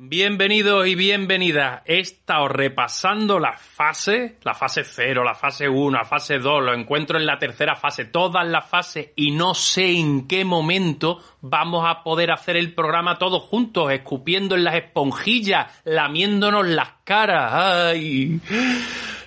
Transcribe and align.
Bienvenidos 0.00 0.86
y 0.86 0.94
bienvenidas. 0.94 1.82
He 1.84 1.98
estado 1.98 2.46
repasando 2.46 3.40
la 3.40 3.56
fase, 3.56 4.38
la 4.44 4.54
fase 4.54 4.84
0, 4.84 5.24
la 5.24 5.34
fase 5.34 5.68
1, 5.68 5.90
la 5.90 6.04
fase 6.04 6.38
2, 6.38 6.62
lo 6.62 6.72
encuentro 6.72 7.18
en 7.18 7.26
la 7.26 7.36
tercera 7.36 7.74
fase, 7.74 8.04
todas 8.04 8.46
las 8.46 8.64
fases 8.64 9.08
y 9.16 9.32
no 9.32 9.54
sé 9.54 9.98
en 9.98 10.28
qué 10.28 10.44
momento 10.44 11.18
vamos 11.40 11.84
a 11.84 12.04
poder 12.04 12.30
hacer 12.30 12.56
el 12.56 12.76
programa 12.76 13.18
todos 13.18 13.42
juntos, 13.42 13.90
escupiendo 13.90 14.54
en 14.54 14.62
las 14.62 14.76
esponjillas, 14.76 15.66
lamiéndonos 15.84 16.64
las 16.64 16.90
caras. 17.02 17.52
¡Ay! 17.52 18.40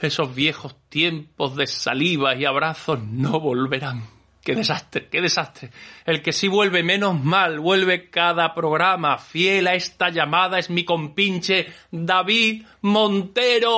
Esos 0.01 0.33
viejos 0.33 0.77
tiempos 0.87 1.57
de 1.57 1.67
salivas 1.67 2.39
y 2.39 2.45
abrazos 2.45 3.03
no 3.03 3.41
volverán. 3.41 4.20
Qué 4.43 4.55
desastre, 4.55 5.07
qué 5.07 5.21
desastre. 5.21 5.69
El 6.03 6.23
que 6.23 6.31
sí 6.31 6.47
vuelve 6.47 6.81
menos 6.81 7.23
mal, 7.23 7.59
vuelve 7.59 8.09
cada 8.09 8.55
programa. 8.55 9.19
Fiel 9.19 9.67
a 9.67 9.75
esta 9.75 10.09
llamada 10.09 10.57
es 10.57 10.71
mi 10.71 10.83
compinche 10.83 11.67
David 11.91 12.63
Montero. 12.81 13.69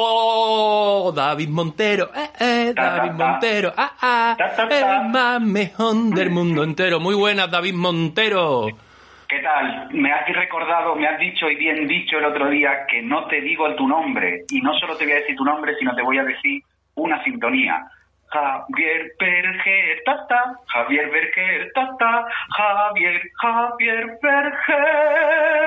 David 1.13 1.49
Montero, 1.49 2.11
eh, 2.15 2.29
eh, 2.39 2.73
David 2.73 3.11
Montero, 3.11 3.73
ah, 3.75 3.91
ah, 4.01 4.37
el 4.69 5.09
más 5.11 5.41
mejor 5.41 5.95
del 6.15 6.29
mundo 6.29 6.63
entero. 6.63 7.01
Muy 7.01 7.15
buenas, 7.15 7.51
David 7.51 7.73
Montero. 7.73 8.67
¿Qué 9.27 9.39
tal? 9.39 9.89
Me 9.91 10.13
has 10.13 10.25
recordado, 10.29 10.95
me 10.95 11.07
has 11.07 11.19
dicho 11.19 11.49
y 11.49 11.55
bien 11.55 11.87
dicho 11.87 12.19
el 12.19 12.25
otro 12.25 12.49
día 12.49 12.85
que 12.87 13.01
no 13.01 13.25
te 13.27 13.41
digo 13.41 13.75
tu 13.75 13.85
nombre. 13.85 14.45
Y 14.49 14.61
no 14.61 14.73
solo 14.79 14.95
te 14.95 15.03
voy 15.03 15.13
a 15.13 15.17
decir 15.17 15.35
tu 15.35 15.43
nombre, 15.43 15.75
sino 15.77 15.93
te 15.93 16.03
voy 16.03 16.19
a 16.19 16.23
decir 16.23 16.61
una 16.95 17.21
sintonía. 17.23 17.83
Javier 18.33 19.13
Berger, 19.19 20.01
tata, 20.05 20.57
Javier 20.65 21.09
Berger, 21.11 21.71
tata, 21.73 22.25
Javier, 22.57 23.21
Javier 23.39 24.17
Berger. 24.23 25.63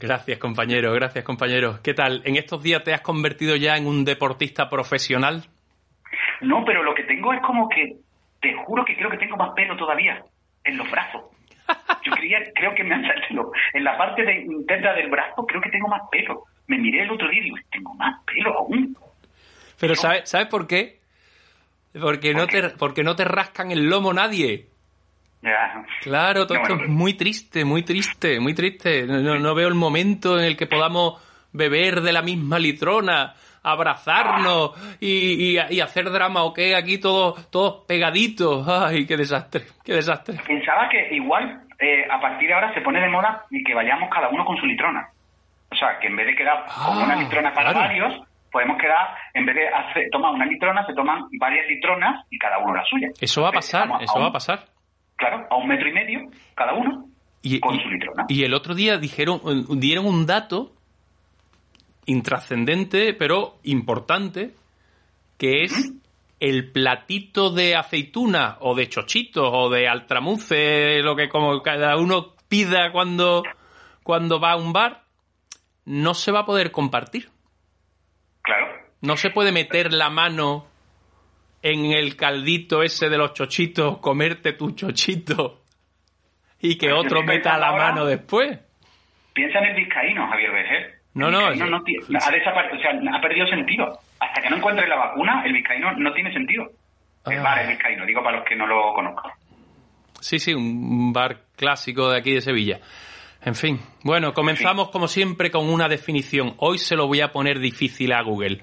Gracias, 0.00 0.38
compañero, 0.38 0.94
gracias, 0.94 1.24
compañero. 1.24 1.80
¿Qué 1.84 1.92
tal? 1.92 2.22
¿En 2.24 2.36
estos 2.36 2.62
días 2.62 2.82
te 2.84 2.94
has 2.94 3.02
convertido 3.02 3.54
ya 3.56 3.76
en 3.76 3.86
un 3.86 4.06
deportista 4.06 4.70
profesional? 4.70 5.44
No, 6.40 6.64
pero 6.64 6.82
lo 6.82 6.94
que 6.94 7.02
tengo 7.02 7.34
es 7.34 7.42
como 7.42 7.68
que, 7.68 7.96
te 8.40 8.54
juro 8.64 8.82
que 8.86 8.96
creo 8.96 9.10
que 9.10 9.18
tengo 9.18 9.36
más 9.36 9.50
pelo 9.54 9.76
todavía 9.76 10.22
en 10.64 10.78
los 10.78 10.90
brazos. 10.90 11.24
Yo 12.02 12.12
creía, 12.12 12.38
creo 12.54 12.74
que 12.74 12.84
me 12.84 12.94
han 12.94 13.06
salido 13.06 13.52
en 13.74 13.84
la 13.84 13.98
parte 13.98 14.24
de 14.24 14.40
interna 14.40 14.94
del 14.94 15.10
brazo, 15.10 15.44
creo 15.44 15.60
que 15.60 15.68
tengo 15.68 15.88
más 15.88 16.00
pelo. 16.10 16.44
Me 16.66 16.78
miré 16.78 17.02
el 17.02 17.10
otro 17.10 17.28
día 17.28 17.40
y 17.40 17.44
digo, 17.44 17.56
tengo 17.70 17.92
más 17.94 18.24
pelo 18.24 18.56
aún. 18.56 18.96
Pero 19.78 19.94
¿sabes, 19.96 20.30
¿sabes 20.30 20.46
por 20.46 20.66
qué? 20.66 20.98
Porque 21.92 22.34
no, 22.34 22.46
te, 22.46 22.70
porque 22.70 23.02
no 23.02 23.16
te 23.16 23.24
rascan 23.24 23.70
el 23.70 23.88
lomo 23.88 24.12
nadie. 24.12 24.66
Ya. 25.42 25.84
Claro, 26.02 26.46
todo 26.46 26.58
esto 26.58 26.74
es 26.74 26.88
muy 26.88 27.14
triste, 27.14 27.64
muy 27.64 27.82
triste, 27.82 28.40
muy 28.40 28.54
triste. 28.54 29.06
No, 29.06 29.38
no, 29.38 29.54
veo 29.54 29.68
el 29.68 29.74
momento 29.74 30.38
en 30.38 30.44
el 30.44 30.56
que 30.56 30.66
podamos 30.66 31.22
beber 31.52 32.00
de 32.00 32.12
la 32.12 32.22
misma 32.22 32.58
litrona, 32.58 33.34
abrazarnos 33.62 34.72
y, 35.00 35.56
y, 35.70 35.80
hacer 35.80 36.10
drama 36.10 36.42
o 36.42 36.52
qué 36.52 36.74
aquí 36.74 36.98
todos, 36.98 37.50
todos 37.50 37.84
pegaditos. 37.86 38.66
Ay, 38.68 39.06
qué 39.06 39.16
desastre, 39.16 39.62
qué 39.84 39.94
desastre. 39.94 40.38
Pensaba 40.46 40.88
que 40.88 41.14
igual 41.14 41.62
eh, 41.78 42.06
a 42.10 42.20
partir 42.20 42.48
de 42.48 42.54
ahora 42.54 42.74
se 42.74 42.80
pone 42.80 43.00
de 43.00 43.08
moda 43.08 43.44
y 43.50 43.62
que 43.62 43.74
vayamos 43.74 44.10
cada 44.10 44.28
uno 44.28 44.44
con 44.44 44.56
su 44.56 44.66
litrona. 44.66 45.08
O 45.70 45.76
sea, 45.76 45.98
que 46.00 46.08
en 46.08 46.16
vez 46.16 46.26
de 46.26 46.34
quedar 46.34 46.64
con 46.66 46.98
una 46.98 47.14
ah, 47.14 47.16
litrona 47.16 47.52
para 47.52 47.72
varios, 47.72 48.20
podemos 48.50 48.78
quedar, 48.78 49.16
en 49.34 49.46
vez 49.46 49.56
de 49.56 49.68
hacer, 49.68 50.08
tomar 50.10 50.32
una 50.32 50.46
litrona, 50.46 50.86
se 50.86 50.94
toman 50.94 51.24
varias 51.38 51.66
litronas 51.68 52.26
y 52.30 52.38
cada 52.38 52.58
uno 52.58 52.74
la 52.74 52.84
suya. 52.84 53.08
Eso 53.20 53.42
va 53.42 53.48
a 53.48 53.52
pasar, 53.52 53.88
eso 54.00 54.18
va 54.18 54.26
a 54.26 54.32
pasar. 54.32 54.64
Claro, 55.16 55.46
a 55.50 55.56
un 55.56 55.68
metro 55.68 55.88
y 55.88 55.92
medio 55.92 56.20
cada 56.54 56.74
uno 56.74 57.06
y, 57.42 57.60
con 57.60 57.78
su 57.80 57.88
litrona. 57.88 58.26
Y 58.28 58.44
el 58.44 58.54
otro 58.54 58.74
día 58.74 58.98
dijeron, 58.98 59.40
dieron 59.80 60.06
un 60.06 60.26
dato 60.26 60.72
intrascendente, 62.06 63.14
pero 63.14 63.58
importante, 63.64 64.54
que 65.36 65.64
es 65.64 65.92
el 66.40 66.70
platito 66.70 67.50
de 67.50 67.76
aceituna 67.76 68.56
o 68.60 68.74
de 68.74 68.88
chochitos 68.88 69.50
o 69.52 69.68
de 69.70 69.88
altramuce, 69.88 71.02
lo 71.02 71.16
que 71.16 71.28
como 71.28 71.62
cada 71.62 71.96
uno 71.96 72.34
pida 72.48 72.92
cuando, 72.92 73.42
cuando 74.02 74.40
va 74.40 74.52
a 74.52 74.56
un 74.56 74.72
bar, 74.72 75.02
no 75.84 76.14
se 76.14 76.32
va 76.32 76.40
a 76.40 76.46
poder 76.46 76.70
compartir. 76.70 77.28
No 79.00 79.16
se 79.16 79.30
puede 79.30 79.52
meter 79.52 79.92
la 79.92 80.10
mano 80.10 80.66
en 81.62 81.92
el 81.92 82.16
caldito 82.16 82.82
ese 82.82 83.08
de 83.08 83.18
los 83.18 83.32
chochitos, 83.32 83.98
comerte 83.98 84.52
tu 84.52 84.72
chochito 84.72 85.62
y 86.60 86.76
que 86.76 86.92
otro 86.92 87.22
meta 87.22 87.58
la 87.58 87.72
mano 87.72 88.04
después. 88.04 88.58
Piensa 89.32 89.58
en 89.58 89.66
el 89.66 89.76
vizcaíno, 89.76 90.26
Javier 90.28 90.50
Vejer. 90.50 90.98
No, 91.14 91.30
no, 91.30 91.38
ha, 91.38 91.50
ha 91.50 93.20
perdido 93.20 93.46
sentido. 93.46 93.98
Hasta 94.20 94.42
que 94.42 94.50
no 94.50 94.56
encuentre 94.56 94.88
la 94.88 94.96
vacuna, 94.96 95.42
el 95.44 95.52
vizcaíno 95.52 95.92
no 95.92 96.12
tiene 96.12 96.32
sentido. 96.32 96.70
El 97.26 97.40
bar, 97.40 97.60
el 97.60 97.68
vizcaíno, 97.68 98.06
digo 98.06 98.22
para 98.22 98.38
los 98.38 98.46
que 98.46 98.56
no 98.56 98.66
lo 98.66 98.92
conozcan. 98.94 99.32
Sí, 100.20 100.38
sí, 100.38 100.54
un 100.54 101.12
bar 101.12 101.42
clásico 101.56 102.10
de 102.10 102.18
aquí 102.18 102.34
de 102.34 102.40
Sevilla. 102.40 102.80
En 103.42 103.54
fin, 103.54 103.78
bueno, 104.02 104.34
comenzamos 104.34 104.90
como 104.90 105.06
siempre 105.06 105.50
con 105.50 105.68
una 105.68 105.88
definición. 105.88 106.54
Hoy 106.58 106.78
se 106.78 106.96
lo 106.96 107.06
voy 107.06 107.20
a 107.20 107.30
poner 107.30 107.60
difícil 107.60 108.12
a 108.12 108.22
Google 108.22 108.60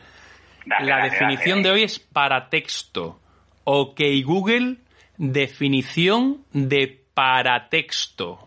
la 0.65 1.03
definición 1.03 1.63
de 1.63 1.71
hoy 1.71 1.83
es 1.83 1.99
para 1.99 2.49
texto. 2.49 3.19
Ok, 3.63 4.01
Google, 4.23 4.77
definición 5.17 6.43
de 6.51 7.03
paratexto. 7.13 8.45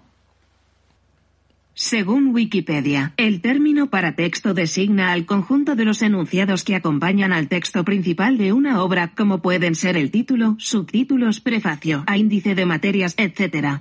Según 1.75 2.35
Wikipedia, 2.35 3.13
el 3.17 3.41
término 3.41 3.89
paratexto 3.89 4.53
designa 4.53 5.13
al 5.13 5.27
conjunto 5.27 5.77
de 5.77 5.85
los 5.85 6.03
enunciados 6.03 6.65
que 6.65 6.75
acompañan 6.75 7.33
al 7.33 7.47
texto 7.47 7.85
principal 7.85 8.37
de 8.37 8.53
una 8.53 8.83
obra, 8.83 9.13
como 9.17 9.41
pueden 9.43 9.77
ser 9.77 9.97
el 9.97 10.11
título, 10.11 10.57
subtítulos, 10.59 11.41
prefacio, 11.41 12.03
a 12.09 12.17
índice 12.17 12.57
de 12.57 12.67
materias, 12.67 13.15
etc. 13.17 13.81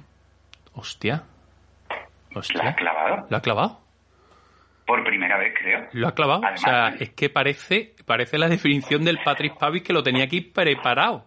Hostia. 0.74 1.24
Hostia. 2.36 2.64
¿La 2.64 2.70
ha 2.70 2.76
clavado? 2.76 3.28
¿La 3.32 3.38
ha 3.38 3.42
clavado? 3.42 3.87
Por 4.88 5.04
primera 5.04 5.38
vez, 5.38 5.54
creo. 5.60 5.86
Lo 5.92 6.08
ha 6.08 6.16
clavado. 6.16 6.42
o 6.42 6.58
sea, 6.58 6.96
es 6.98 7.10
que 7.10 7.30
parece, 7.30 7.94
parece 8.06 8.38
la 8.38 8.48
definición 8.48 9.04
del 9.04 9.20
Patrick 9.24 9.58
Pavis 9.60 9.84
que 9.84 9.92
lo 9.92 10.02
tenía 10.02 10.24
aquí 10.24 10.40
preparado. 10.40 11.26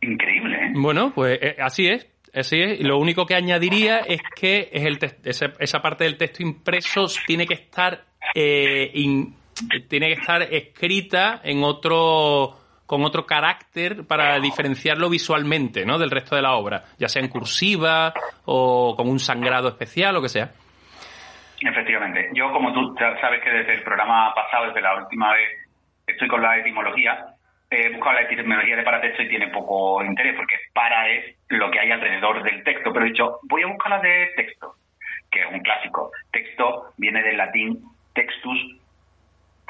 Increíble, 0.00 0.56
¿eh? 0.56 0.72
Bueno, 0.74 1.12
pues 1.14 1.38
eh, 1.42 1.56
así 1.60 1.86
es. 1.88 2.10
Así 2.34 2.58
es. 2.58 2.80
Lo 2.80 2.98
único 2.98 3.26
que 3.26 3.34
añadiría 3.34 3.98
es 3.98 4.20
que 4.34 4.70
es 4.72 4.84
el 4.86 4.98
esa, 5.24 5.80
parte 5.80 6.04
del 6.04 6.16
texto 6.16 6.42
impreso 6.42 7.06
tiene 7.26 7.46
que 7.46 7.54
estar 7.54 8.04
eh, 8.34 8.92
tiene 9.88 10.06
que 10.08 10.20
estar 10.20 10.42
escrita 10.42 11.40
en 11.44 11.64
otro 11.64 12.56
con 12.86 13.04
otro 13.04 13.26
carácter 13.26 14.06
para 14.06 14.38
diferenciarlo 14.38 15.10
visualmente, 15.10 15.84
¿no? 15.84 15.98
Del 15.98 16.10
resto 16.10 16.36
de 16.36 16.42
la 16.42 16.54
obra, 16.54 16.84
ya 16.98 17.08
sea 17.08 17.20
en 17.20 17.28
cursiva 17.28 18.14
o 18.44 18.94
con 18.96 19.08
un 19.08 19.18
sangrado 19.18 19.68
especial, 19.68 20.10
o 20.10 20.18
lo 20.18 20.22
que 20.22 20.28
sea. 20.28 20.52
Efectivamente. 21.60 22.30
Yo, 22.34 22.52
como 22.52 22.72
tú 22.72 22.94
sabes 22.98 23.42
que 23.42 23.50
desde 23.50 23.74
el 23.74 23.82
programa 23.82 24.34
pasado, 24.34 24.66
desde 24.66 24.80
la 24.80 24.96
última 24.96 25.32
vez, 25.32 25.48
estoy 26.06 26.28
con 26.28 26.42
la 26.42 26.58
etimología, 26.58 27.26
he 27.70 27.90
buscado 27.90 28.14
la 28.14 28.22
etimología 28.22 28.76
de 28.76 28.82
paratexto 28.82 29.22
y 29.22 29.28
tiene 29.28 29.48
poco 29.48 30.02
interés, 30.04 30.34
porque 30.36 30.56
para 30.72 31.08
es 31.10 31.36
lo 31.48 31.70
que 31.70 31.80
hay 31.80 31.90
alrededor 31.90 32.42
del 32.42 32.62
texto. 32.62 32.92
Pero 32.92 33.06
he 33.06 33.08
dicho, 33.08 33.38
voy 33.44 33.62
a 33.62 33.66
buscar 33.66 33.90
la 33.90 34.00
de 34.00 34.32
texto, 34.36 34.74
que 35.30 35.40
es 35.40 35.46
un 35.52 35.60
clásico. 35.60 36.10
Texto 36.30 36.92
viene 36.96 37.22
del 37.22 37.36
latín 37.36 37.82
textus, 38.14 38.76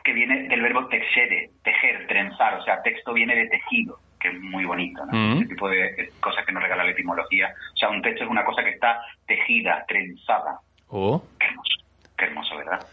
que 0.04 0.12
viene 0.12 0.48
del 0.48 0.62
verbo 0.62 0.86
texere, 0.86 1.50
tejer, 1.64 2.06
trenzar. 2.06 2.54
O 2.54 2.62
sea, 2.62 2.82
texto 2.82 3.12
viene 3.12 3.34
de 3.34 3.48
tejido, 3.48 3.98
que 4.20 4.28
es 4.28 4.40
muy 4.40 4.64
bonito, 4.64 5.04
¿no? 5.06 5.12
Mm. 5.12 5.38
Ese 5.38 5.48
tipo 5.48 5.68
de 5.68 6.10
cosas 6.20 6.44
que 6.44 6.52
nos 6.52 6.62
regala 6.62 6.84
la 6.84 6.90
etimología. 6.90 7.52
O 7.74 7.76
sea, 7.76 7.88
un 7.88 8.02
texto 8.02 8.24
es 8.24 8.30
una 8.30 8.44
cosa 8.44 8.62
que 8.62 8.70
está 8.70 9.00
tejida, 9.26 9.84
trenzada. 9.88 10.60
Oh. 10.88 11.22
Qué 11.38 11.46
hermoso, 11.46 11.76
qué 12.16 12.24
hermoso, 12.24 12.56
¿verdad? 12.56 12.86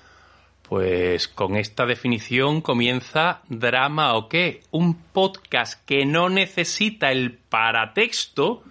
Pues 0.68 1.28
con 1.28 1.56
esta 1.56 1.86
definición 1.86 2.62
comienza 2.62 3.42
Drama 3.50 4.16
o 4.16 4.30
qué, 4.30 4.63
un 4.72 4.95
podcast 4.95 5.84
que 5.86 6.06
no 6.06 6.30
necesita 6.30 7.12
el 7.12 7.34
paratexto 7.34 8.63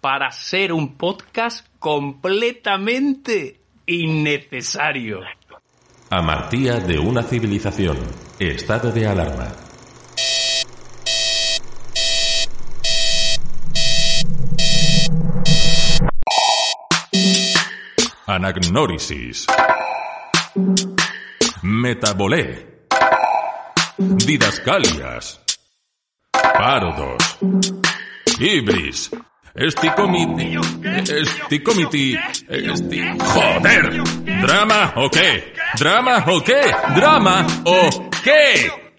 para 0.00 0.30
ser 0.30 0.72
un 0.72 0.96
podcast 0.96 1.66
completamente 1.78 3.60
innecesario. 3.86 5.20
Amartía 6.08 6.80
de 6.80 6.98
una 6.98 7.22
civilización. 7.22 7.98
Estado 8.38 8.90
de 8.90 9.06
alarma. 9.06 9.69
Anagnórisis. 18.30 19.44
Metabolé. 21.62 22.86
Didascalias. 23.98 25.40
Parodos. 26.32 27.38
Ibris. 28.38 29.10
Esticomiti. 29.52 30.56
Esticomiti. 31.12 32.16
Esti... 32.48 33.00
¡Joder! 33.18 34.00
¿Drama 34.42 34.92
o 34.94 35.10
qué? 35.10 35.52
¿Drama 35.76 36.24
o 36.28 36.40
qué? 36.40 36.60
¿Drama 36.94 37.44
o 37.64 38.10
qué? 38.22 38.89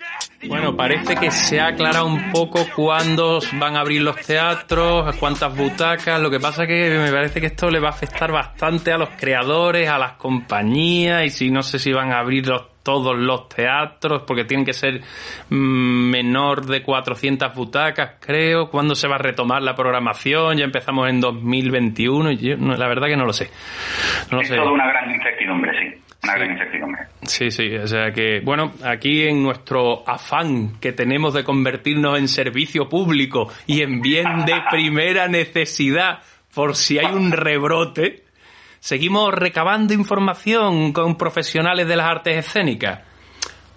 Bueno, 0.47 0.75
parece 0.75 1.15
que 1.15 1.29
se 1.29 1.59
ha 1.59 1.67
aclarado 1.67 2.07
un 2.07 2.31
poco 2.31 2.65
cuándo 2.75 3.39
van 3.53 3.75
a 3.75 3.81
abrir 3.81 4.01
los 4.01 4.15
teatros, 4.17 5.15
cuántas 5.17 5.55
butacas. 5.55 6.19
Lo 6.19 6.31
que 6.31 6.39
pasa 6.39 6.65
que 6.65 6.97
me 6.97 7.11
parece 7.11 7.39
que 7.39 7.47
esto 7.47 7.69
le 7.69 7.79
va 7.79 7.89
a 7.89 7.91
afectar 7.91 8.31
bastante 8.31 8.91
a 8.91 8.97
los 8.97 9.09
creadores, 9.09 9.87
a 9.87 9.99
las 9.99 10.13
compañías, 10.13 11.25
y 11.25 11.29
si 11.29 11.51
no 11.51 11.61
sé 11.61 11.77
si 11.77 11.93
van 11.93 12.11
a 12.11 12.19
abrir 12.19 12.49
todos 12.83 13.15
los 13.15 13.49
teatros, 13.49 14.23
porque 14.25 14.43
tienen 14.43 14.65
que 14.65 14.73
ser 14.73 15.01
mm, 15.49 16.09
menor 16.09 16.65
de 16.65 16.81
400 16.81 17.53
butacas, 17.53 18.15
creo. 18.19 18.69
¿Cuándo 18.69 18.95
se 18.95 19.07
va 19.07 19.15
a 19.15 19.19
retomar 19.19 19.61
la 19.61 19.75
programación? 19.75 20.57
Ya 20.57 20.65
empezamos 20.65 21.07
en 21.09 21.21
2021 21.21 22.31
y 22.31 22.37
yo, 22.37 22.55
la 22.57 22.87
verdad 22.87 23.07
que 23.07 23.17
no 23.17 23.25
lo 23.25 23.33
sé. 23.33 23.49
No 24.31 24.41
es 24.41 24.49
toda 24.49 24.71
una 24.71 24.87
gran 24.87 25.11
incertidumbre, 25.11 25.71
sí. 25.79 26.00
Una 26.35 26.45
gran 26.45 26.51
incertidumbre. 26.51 27.01
Sí, 27.23 27.51
sí, 27.51 27.75
o 27.75 27.87
sea 27.87 28.11
que, 28.11 28.41
bueno, 28.41 28.71
aquí 28.83 29.23
en 29.23 29.43
nuestro 29.43 30.07
afán 30.07 30.79
que 30.79 30.91
tenemos 30.91 31.33
de 31.33 31.43
convertirnos 31.43 32.17
en 32.17 32.27
servicio 32.27 32.89
público 32.89 33.51
y 33.67 33.81
en 33.81 34.01
bien 34.01 34.45
de 34.45 34.55
primera 34.71 35.27
necesidad, 35.27 36.19
por 36.53 36.75
si 36.75 36.99
hay 36.99 37.13
un 37.13 37.31
rebrote, 37.31 38.23
seguimos 38.79 39.33
recabando 39.33 39.93
información 39.93 40.93
con 40.93 41.17
profesionales 41.17 41.87
de 41.87 41.95
las 41.95 42.07
artes 42.07 42.37
escénicas. 42.37 43.01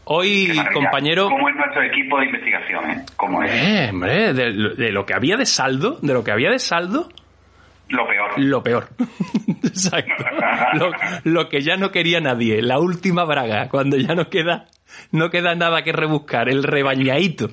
Hoy, 0.07 0.53
compañero. 0.73 1.29
¿Cómo 1.31 1.49
es 1.49 1.57
nuestro 1.57 1.83
equipo 1.83 2.19
de 2.19 2.27
investigación? 2.27 2.91
Eh? 2.91 3.05
¿Cómo 3.17 3.43
es? 3.43 3.51
Eh, 3.51 3.89
hombre, 3.91 4.35
de, 4.35 4.53
de, 4.77 4.93
lo 4.93 5.07
que 5.07 5.15
había 5.15 5.37
de 5.37 5.47
saldo, 5.47 5.99
de 6.03 6.13
lo 6.13 6.23
que 6.23 6.31
había 6.31 6.51
de 6.51 6.59
saldo, 6.59 7.09
lo 7.89 8.07
peor. 8.07 8.39
Lo 8.39 8.63
peor. 8.63 8.89
Exacto. 9.63 10.25
Lo, 11.25 11.49
que 11.49 11.61
ya 11.61 11.77
no 11.77 11.91
quería 11.91 12.21
nadie. 12.21 12.63
La 12.63 12.79
última 12.79 13.25
braga, 13.25 13.69
cuando 13.69 13.97
ya 13.97 14.15
no 14.15 14.29
queda, 14.29 14.67
no 15.13 15.31
queda 15.31 15.55
nada 15.55 15.83
que 15.83 15.93
rebuscar. 15.93 16.49
El 16.49 16.63
rebañadito. 16.63 17.49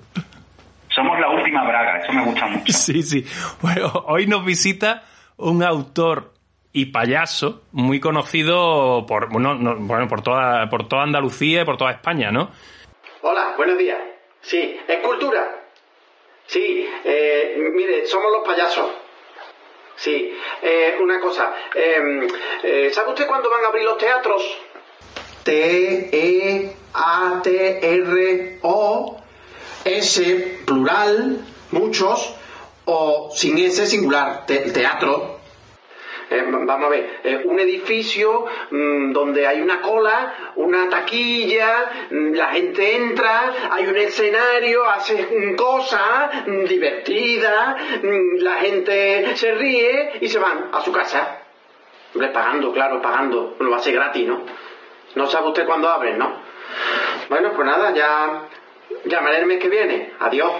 Somos 0.90 1.20
la 1.20 1.30
última 1.30 1.64
braga, 1.64 2.00
eso 2.00 2.14
me 2.14 2.26
gusta 2.26 2.48
mucho. 2.48 2.74
Sí, 2.74 3.02
sí. 3.02 3.26
Bueno, 3.62 3.92
hoy 4.08 4.28
nos 4.28 4.46
visita 4.46 5.04
un 5.38 5.64
autor 5.64 6.34
y 6.74 6.88
payaso 6.88 7.64
muy 7.72 8.00
conocido 8.00 9.06
por, 9.06 9.30
bueno, 9.30 10.08
por, 10.08 10.22
toda, 10.22 10.70
por 10.70 10.88
toda 10.88 11.04
Andalucía 11.04 11.62
y 11.62 11.66
por 11.66 11.78
toda 11.78 11.92
España, 11.92 12.32
¿no? 12.32 12.52
Hola, 13.22 13.54
buenos 13.58 13.78
días. 13.78 14.00
Sí, 14.42 14.78
es 14.88 14.98
cultura. 15.00 15.62
Sí, 16.46 16.86
eh, 17.06 17.56
mire, 17.74 18.06
somos 18.06 18.32
los 18.32 18.48
payasos. 18.48 18.90
Sí, 20.02 20.34
eh, 20.64 20.98
una 21.00 21.20
cosa. 21.20 21.54
Em, 21.76 22.28
eh, 22.64 22.90
¿Sabe 22.92 23.10
usted 23.10 23.28
cuándo 23.28 23.52
van 23.52 23.64
a 23.66 23.68
abrir 23.68 23.84
los 23.84 24.00
teatros? 24.00 24.42
T-E-A-T-R-O-S, 25.44 26.72
plural, 30.66 31.46
muchos, 31.70 32.34
o 32.86 33.30
sin 33.36 33.60
S, 33.60 33.86
singular, 33.86 34.48
teatro. 34.48 35.31
Eh, 36.32 36.46
vamos 36.50 36.86
a 36.86 36.90
ver, 36.90 37.20
eh, 37.26 37.42
un 37.44 37.60
edificio 37.60 38.46
mm, 38.72 39.12
donde 39.12 39.46
hay 39.46 39.60
una 39.60 39.82
cola, 39.82 40.54
una 40.56 40.88
taquilla, 40.88 42.08
mm, 42.10 42.34
la 42.34 42.48
gente 42.54 42.96
entra, 42.96 43.54
hay 43.70 43.86
un 43.86 43.98
escenario, 43.98 44.90
hace 44.90 45.56
cosas 45.58 46.48
mm, 46.48 46.64
divertidas, 46.64 47.76
la 48.38 48.56
gente 48.60 49.36
se 49.36 49.52
ríe 49.56 50.20
y 50.22 50.30
se 50.30 50.40
van 50.40 50.70
a 50.72 50.80
su 50.80 50.94
casa. 50.94 51.40
pagando, 52.34 52.72
claro, 52.72 53.02
pagando, 53.02 53.58
lo 53.60 53.76
hace 53.76 53.92
gratis, 53.92 54.26
¿no? 54.26 54.46
No 55.16 55.28
sabe 55.28 55.50
usted 55.50 55.66
cuándo 55.66 55.90
abren, 55.90 56.18
¿no? 56.18 56.42
Bueno, 57.28 57.52
pues 57.54 57.68
nada, 57.68 57.94
ya 57.94 58.48
llamaré 59.04 59.40
el 59.40 59.48
mes 59.48 59.60
que 59.60 59.68
viene. 59.68 60.14
Adiós. 60.20 60.54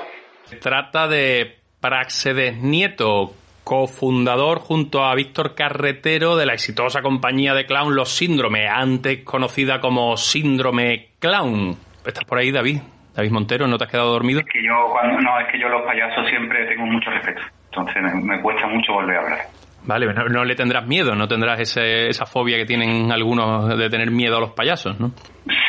Trata 0.60 1.08
de 1.08 1.60
Praxedes 1.80 2.58
Nieto, 2.58 3.32
cofundador 3.72 4.60
junto 4.60 5.06
a 5.06 5.16
Víctor 5.16 5.56
Carretero 5.56 6.36
de 6.36 6.46
la 6.46 6.52
exitosa 6.52 7.02
compañía 7.02 7.54
de 7.54 7.66
clown 7.66 7.96
Los 7.96 8.10
Síndromes, 8.10 8.68
antes 8.70 9.24
conocida 9.24 9.80
como 9.80 10.18
Síndrome 10.18 11.12
Clown. 11.20 11.78
¿Estás 12.06 12.26
por 12.26 12.38
ahí, 12.38 12.52
David? 12.52 12.80
David 13.16 13.32
Montero, 13.32 13.68
¿no 13.68 13.78
te 13.78 13.86
has 13.86 13.90
quedado 13.90 14.12
dormido? 14.12 14.42
Es 14.42 14.46
que 14.52 14.62
yo, 14.62 14.74
cuando, 14.92 15.22
no, 15.22 15.40
es 15.40 15.48
que 15.50 15.58
yo 15.58 15.70
los 15.70 15.84
payasos 15.84 16.28
siempre 16.28 16.66
tengo 16.66 16.86
mucho 16.86 17.12
respeto. 17.12 17.44
Entonces 17.68 18.04
me, 18.22 18.42
cuesta 18.42 18.68
mucho 18.68 18.92
volver 18.92 19.16
a 19.16 19.22
hablar. 19.22 19.40
Vale, 19.86 20.14
no, 20.30 20.44
le 20.44 20.56
tendrás 20.56 20.86
miedo, 20.86 21.16
no 21.16 21.30
tendrás 21.30 21.78
esa 21.78 22.26
fobia 22.26 22.58
que 22.58 22.66
tienen 22.66 23.10
algunos 23.10 23.70
de 23.70 23.90
tener 23.90 24.12
miedo 24.12 24.36
a 24.36 24.42
los 24.42 24.52
payasos, 24.52 25.00
¿no? 25.00 25.14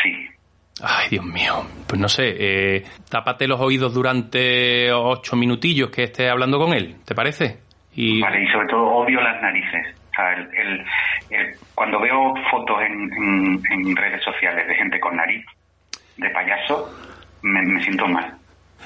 Sí. 0.03 0.29
Ay, 0.83 1.09
Dios 1.09 1.25
mío. 1.25 1.65
Pues 1.87 2.01
no 2.01 2.09
sé, 2.09 2.35
eh, 2.37 2.83
tápate 3.09 3.47
los 3.47 3.61
oídos 3.61 3.95
durante 3.95 4.93
ocho 4.93 5.37
minutillos 5.37 5.91
que 5.91 6.03
esté 6.03 6.29
hablando 6.29 6.59
con 6.59 6.75
él, 6.75 6.97
¿te 7.05 7.15
parece? 7.15 7.62
Y... 7.95 8.21
Vale, 8.21 8.43
y 8.43 8.49
sobre 8.49 8.69
todo 8.69 8.85
odio 8.85 9.21
las 9.21 9.41
narices. 9.43 9.95
el, 10.59 10.85
cuando 11.75 12.01
veo 12.01 12.35
fotos 12.51 12.79
en, 12.83 13.97
redes 13.97 14.23
sociales 14.23 14.67
de 14.67 14.75
gente 14.75 14.99
con 15.01 15.17
nariz, 15.17 15.45
de 16.17 16.31
payaso, 16.31 16.91
me, 17.43 17.83
siento 17.83 18.07
mal. 18.07 18.35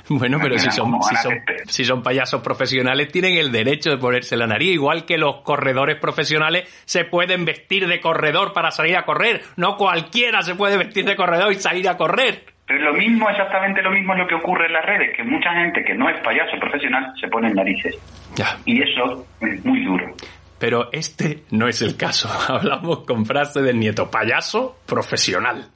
Bueno, 0.08 0.38
pero 0.40 0.58
si 0.58 0.70
son, 0.70 1.02
si 1.02 1.16
son, 1.16 1.34
si, 1.66 1.84
son, 1.84 2.02
payasos 2.02 2.42
profesionales, 2.42 3.08
tienen 3.08 3.38
el 3.38 3.50
derecho 3.50 3.90
de 3.90 3.96
ponerse 3.96 4.36
la 4.36 4.46
nariz, 4.46 4.74
igual 4.74 5.06
que 5.06 5.16
los 5.16 5.40
corredores 5.42 5.98
profesionales 5.98 6.68
se 6.84 7.04
pueden 7.04 7.44
vestir 7.44 7.88
de 7.88 8.00
corredor 8.00 8.52
para 8.52 8.70
salir 8.70 8.96
a 8.96 9.04
correr. 9.04 9.42
No 9.56 9.76
cualquiera 9.76 10.42
se 10.42 10.54
puede 10.54 10.76
vestir 10.76 11.06
de 11.06 11.16
corredor 11.16 11.50
y 11.52 11.56
salir 11.56 11.88
a 11.88 11.96
correr. 11.96 12.55
Pero 12.66 12.80
lo 12.80 12.94
mismo, 12.94 13.30
exactamente 13.30 13.80
lo 13.80 13.92
mismo 13.92 14.12
es 14.14 14.18
lo 14.18 14.26
que 14.26 14.34
ocurre 14.34 14.66
en 14.66 14.72
las 14.72 14.84
redes, 14.84 15.16
que 15.16 15.22
mucha 15.22 15.52
gente 15.52 15.84
que 15.84 15.94
no 15.94 16.08
es 16.08 16.20
payaso 16.20 16.58
profesional 16.58 17.12
se 17.20 17.28
pone 17.28 17.52
narices. 17.54 17.96
Ya. 18.34 18.58
Y 18.64 18.82
eso 18.82 19.24
es 19.40 19.64
muy 19.64 19.84
duro. 19.84 20.14
Pero 20.58 20.90
este 20.92 21.44
no 21.50 21.68
es 21.68 21.80
el 21.82 21.96
caso. 21.96 22.28
Hablamos 22.52 23.04
con 23.06 23.24
frase 23.24 23.62
del 23.62 23.78
nieto, 23.78 24.10
payaso 24.10 24.78
profesional. 24.86 25.68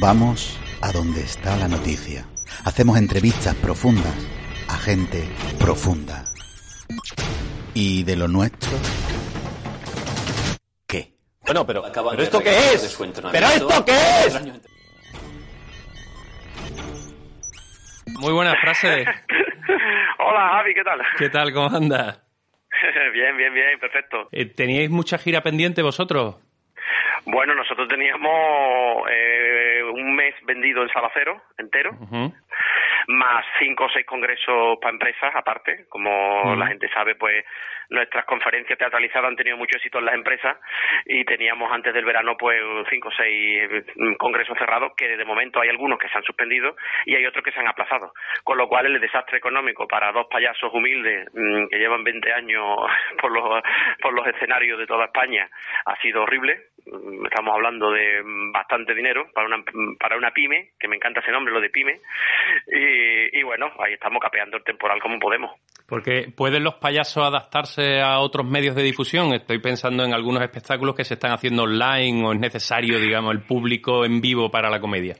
Vamos 0.00 0.58
a 0.80 0.92
donde 0.92 1.20
está 1.20 1.56
la 1.56 1.68
noticia. 1.68 2.24
Hacemos 2.64 2.96
entrevistas 2.98 3.54
profundas 3.54 4.14
a 4.68 4.76
gente 4.76 5.24
profunda. 5.58 6.24
¿Y 7.74 8.02
de 8.04 8.16
lo 8.16 8.28
nuestro? 8.28 8.70
Bueno, 11.48 11.64
pero, 11.66 11.82
¿pero 12.10 12.22
esto 12.22 12.40
qué 12.40 12.50
es? 12.50 12.98
¿Pero 13.32 13.46
esto 13.46 13.84
qué 13.86 13.92
es? 13.92 14.38
Muy 18.20 18.34
buena 18.34 18.54
frase. 18.60 19.06
Hola, 20.18 20.48
Javi, 20.50 20.74
¿qué 20.74 20.84
tal? 20.84 21.00
¿Qué 21.16 21.30
tal? 21.30 21.52
¿Cómo 21.54 21.74
anda? 21.74 22.18
bien, 23.14 23.34
bien, 23.38 23.54
bien, 23.54 23.80
perfecto. 23.80 24.28
Eh, 24.30 24.44
¿Teníais 24.44 24.90
mucha 24.90 25.16
gira 25.16 25.40
pendiente 25.40 25.80
vosotros? 25.80 26.36
Bueno, 27.24 27.54
nosotros 27.54 27.88
teníamos 27.88 29.08
eh, 29.10 29.82
un 29.90 30.14
mes 30.16 30.34
vendido 30.44 30.82
en 30.82 30.90
Salacero 30.90 31.40
entero 31.56 31.96
más 33.08 33.44
cinco 33.58 33.84
o 33.84 33.88
seis 33.88 34.04
congresos 34.06 34.78
para 34.80 34.92
empresas 34.92 35.34
aparte. 35.34 35.86
Como 35.88 36.54
la 36.56 36.66
gente 36.66 36.88
sabe, 36.90 37.14
pues 37.14 37.44
nuestras 37.88 38.26
conferencias 38.26 38.78
teatralizadas 38.78 39.30
han 39.30 39.36
tenido 39.36 39.56
mucho 39.56 39.76
éxito 39.76 39.98
en 39.98 40.04
las 40.04 40.14
empresas 40.14 40.58
y 41.06 41.24
teníamos 41.24 41.72
antes 41.72 41.94
del 41.94 42.04
verano 42.04 42.36
pues 42.36 42.60
cinco 42.90 43.08
o 43.08 43.12
seis 43.12 43.62
mm, 43.96 44.14
congresos 44.14 44.58
cerrados 44.58 44.92
que 44.94 45.16
de 45.16 45.24
momento 45.24 45.60
hay 45.60 45.70
algunos 45.70 45.98
que 45.98 46.08
se 46.08 46.18
han 46.18 46.24
suspendido 46.24 46.76
y 47.06 47.14
hay 47.14 47.24
otros 47.24 47.42
que 47.42 47.50
se 47.50 47.60
han 47.60 47.68
aplazado. 47.68 48.12
Con 48.44 48.58
lo 48.58 48.68
cual 48.68 48.86
el 48.86 49.00
desastre 49.00 49.38
económico 49.38 49.88
para 49.88 50.12
dos 50.12 50.26
payasos 50.30 50.72
humildes 50.72 51.28
mm, 51.32 51.68
que 51.68 51.78
llevan 51.78 52.04
20 52.04 52.32
años 52.32 52.76
por 53.20 53.32
los, 53.32 53.62
por 54.02 54.12
los 54.12 54.26
escenarios 54.26 54.78
de 54.78 54.86
toda 54.86 55.06
España 55.06 55.48
ha 55.86 55.96
sido 56.00 56.22
horrible. 56.22 56.66
Estamos 57.24 57.54
hablando 57.54 57.90
de 57.90 58.22
bastante 58.52 58.94
dinero 58.94 59.26
para 59.34 59.46
una, 59.46 59.62
para 59.98 60.16
una 60.16 60.30
pyme, 60.30 60.70
que 60.78 60.88
me 60.88 60.96
encanta 60.96 61.20
ese 61.20 61.30
nombre, 61.30 61.52
lo 61.52 61.60
de 61.60 61.70
pyme. 61.70 62.00
Y, 62.66 63.38
y, 63.38 63.42
bueno, 63.42 63.66
ahí 63.78 63.94
estamos 63.94 64.20
capeando 64.20 64.56
el 64.56 64.64
temporal 64.64 65.00
como 65.00 65.18
podemos. 65.18 65.52
Porque 65.86 66.28
pueden 66.34 66.64
los 66.64 66.74
payasos 66.76 67.24
adaptarse 67.24 68.00
a 68.00 68.20
otros 68.20 68.46
medios 68.46 68.74
de 68.74 68.82
difusión. 68.82 69.32
Estoy 69.32 69.58
pensando 69.60 70.04
en 70.04 70.14
algunos 70.14 70.42
espectáculos 70.42 70.94
que 70.94 71.04
se 71.04 71.14
están 71.14 71.32
haciendo 71.32 71.64
online 71.64 72.26
o 72.26 72.32
es 72.32 72.38
necesario, 72.38 72.98
digamos, 72.98 73.32
el 73.32 73.42
público 73.42 74.04
en 74.04 74.20
vivo 74.20 74.50
para 74.50 74.70
la 74.70 74.80
comedia. 74.80 75.14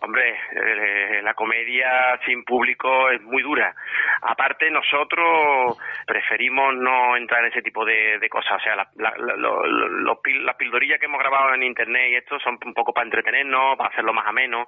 Hombre, 0.00 0.30
eh, 0.30 1.07
la 1.28 1.34
comedia 1.34 2.18
sin 2.24 2.42
público 2.42 3.10
es 3.10 3.20
muy 3.20 3.42
dura. 3.42 3.74
Aparte, 4.22 4.70
nosotros 4.70 5.76
preferimos 6.06 6.74
no 6.74 7.16
entrar 7.16 7.44
en 7.44 7.50
ese 7.50 7.60
tipo 7.60 7.84
de, 7.84 8.26
cosas. 8.30 8.56
O 8.56 8.60
sea, 8.60 8.76
la, 8.76 8.88
las 8.96 10.56
pildorillas 10.56 10.98
que 10.98 11.04
hemos 11.04 11.20
grabado 11.20 11.52
en 11.52 11.64
internet 11.64 12.12
y 12.12 12.16
esto 12.16 12.38
son 12.40 12.58
un 12.64 12.72
poco 12.72 12.94
para 12.94 13.04
entretenernos, 13.04 13.76
para 13.76 13.90
hacerlo 13.90 14.14
más 14.14 14.26
ameno, 14.26 14.66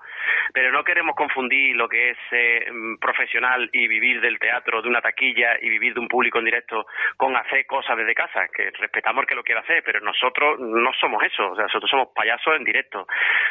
pero 0.52 0.70
no 0.70 0.84
queremos 0.84 1.16
confundir 1.16 1.76
lo 1.76 1.88
que 1.88 2.10
es 2.10 2.18
eh, 2.32 2.66
profesional 3.00 3.70
y 3.72 3.88
vivir 3.88 4.20
del 4.20 4.38
teatro, 4.38 4.82
de 4.82 4.88
una 4.88 5.00
taquilla 5.00 5.56
y 5.62 5.70
vivir 5.70 5.94
de 5.94 6.00
un 6.00 6.08
público 6.08 6.40
en 6.40 6.44
directo 6.44 6.84
con 7.16 7.34
hacer 7.36 7.64
cosas 7.64 7.96
desde 7.96 8.14
casa, 8.14 8.48
que 8.54 8.70
respetamos 8.70 9.24
que 9.24 9.34
lo 9.34 9.42
quiera 9.42 9.62
hacer, 9.62 9.82
pero 9.82 10.00
nosotros 10.00 10.60
no 10.60 10.92
somos 11.00 11.22
eso. 11.22 11.52
O 11.52 11.54
sea, 11.54 11.64
nosotros 11.64 11.90
somos 11.90 12.08
payasos 12.14 12.54
en 12.56 12.64
directo, 12.64 13.06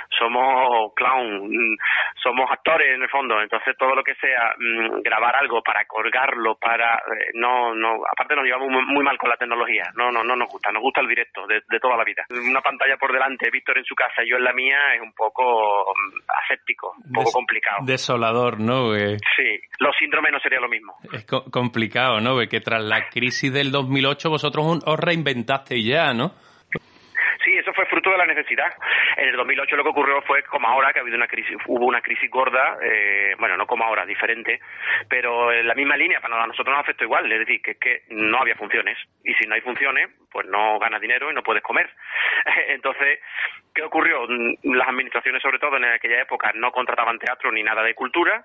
somos 0.10 0.94
clown, 0.96 1.50
mm, 1.50 1.78
somos 2.22 2.52
actores 2.52 2.99
en 3.00 3.04
el 3.04 3.10
fondo. 3.10 3.42
Entonces, 3.42 3.76
todo 3.78 3.96
lo 3.96 4.04
que 4.04 4.16
sea 4.16 4.54
mm, 4.58 5.02
grabar 5.02 5.36
algo 5.36 5.62
para 5.62 5.86
colgarlo, 5.86 6.56
para. 6.56 6.96
Eh, 6.98 7.32
no, 7.34 7.74
no. 7.74 8.02
Aparte, 8.12 8.36
nos 8.36 8.46
llevamos 8.46 8.70
muy, 8.70 9.04
mal 9.04 9.18
con 9.18 9.30
la 9.30 9.38
tecnología. 9.38 9.84
No, 9.96 10.12
no, 10.12 10.24
no 10.24 10.36
nos 10.36 10.50
gusta. 10.50 10.72
Nos 10.72 10.82
gusta 10.82 11.02
el 11.02 11.08
directo 11.08 11.48
de, 11.48 11.62
toda 11.80 11.98
la 11.98 12.04
vida. 12.04 12.26
Una 12.30 12.62
pantalla 12.62 12.98
por 12.98 13.12
delante, 13.12 13.50
Víctor 13.50 13.78
en 13.78 13.86
su 13.86 13.96
casa 13.96 14.24
y 14.24 14.30
yo 14.30 14.38
en 14.38 14.44
la 14.44 14.54
mía, 14.54 14.94
es 14.96 15.02
un 15.02 15.14
poco 15.14 15.94
mm, 15.94 16.32
aséptico, 16.44 16.94
un 17.06 17.14
poco 17.14 17.32
complicado. 17.32 17.86
Desolador, 17.86 18.60
¿no? 18.60 18.94
Sí, 18.94 19.60
los 19.80 19.96
síndromes 19.98 20.32
no 20.32 20.40
sería 20.40 20.60
lo 20.60 20.70
mismo. 20.70 20.98
Es 21.12 21.26
complicado, 21.26 22.20
¿no? 22.20 22.38
Que 22.50 22.60
tras 22.60 22.84
la 22.84 23.08
crisis 23.10 23.52
del 23.52 23.72
2008 23.72 24.30
vosotros 24.30 24.84
os 24.86 25.00
reinventaste 25.00 25.82
ya, 25.82 26.14
¿no? 26.14 26.34
De 28.12 28.18
la 28.18 28.26
necesidad. 28.26 28.74
En 29.18 29.30
el 29.30 29.36
2008 29.36 29.76
lo 29.76 29.84
que 29.84 29.90
ocurrió 29.90 30.22
fue 30.24 30.44
como 30.44 30.68
ahora, 30.68 30.92
que 30.92 31.00
ha 31.00 31.02
habido 31.02 31.18
una 31.18 31.28
crisis, 31.28 31.58
hubo 31.68 31.86
una 31.86 32.02
crisis 32.02 32.30
gorda, 32.30 32.78
eh, 32.82 33.36
bueno, 33.38 33.56
no 33.58 33.68
como 33.68 33.84
ahora, 33.84 34.06
diferente, 34.06 34.60
pero 35.08 35.52
en 35.52 35.68
la 35.68 35.76
misma 35.76 35.96
línea, 35.96 36.20
para 36.20 36.46
nosotros 36.48 36.76
nos 36.76 36.84
afectó 36.84 37.04
igual, 37.04 37.32
es 37.32 37.40
decir, 37.40 37.62
que 37.62 37.76
que 37.76 38.04
no 38.10 38.40
había 38.40 38.56
funciones, 38.56 38.98
y 39.24 39.34
si 39.36 39.48
no 39.48 39.56
hay 39.56 39.62
funciones, 39.62 40.10
pues 40.32 40.48
no 40.48 40.80
ganas 40.80 41.02
dinero 41.02 41.32
y 41.32 41.34
no 41.34 41.44
puedes 41.44 41.64
comer. 41.64 41.90
Entonces, 42.68 43.20
¿qué 43.74 43.84
ocurrió? 43.84 44.26
Las 44.64 44.88
administraciones, 44.88 45.42
sobre 45.42 45.60
todo 45.60 45.78
en 45.78 45.86
aquella 45.86 46.22
época, 46.22 46.52
no 46.56 46.72
contrataban 46.72 47.20
teatro 47.20 47.52
ni 47.52 47.64
nada 47.64 47.84
de 47.84 47.96
cultura, 47.96 48.44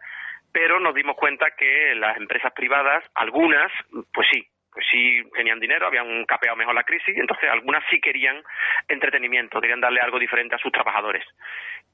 pero 0.53 0.79
nos 0.79 0.95
dimos 0.95 1.17
cuenta 1.17 1.51
que 1.57 1.95
las 1.97 2.17
empresas 2.17 2.53
privadas, 2.53 3.05
algunas, 3.15 3.73
pues 4.13 4.29
sí, 4.31 4.47
pues 4.75 4.87
sí 4.91 5.23
tenían 5.35 5.61
dinero, 5.61 5.87
habían 5.87 6.25
capeado 6.27 6.57
mejor 6.57 6.75
la 6.75 6.83
crisis, 6.83 7.17
entonces 7.17 7.49
algunas 7.49 7.83
sí 7.89 8.01
querían 8.01 8.43
entretenimiento, 8.89 9.61
querían 9.61 9.81
darle 9.81 10.01
algo 10.01 10.19
diferente 10.19 10.57
a 10.57 10.59
sus 10.59 10.73
trabajadores. 10.73 11.25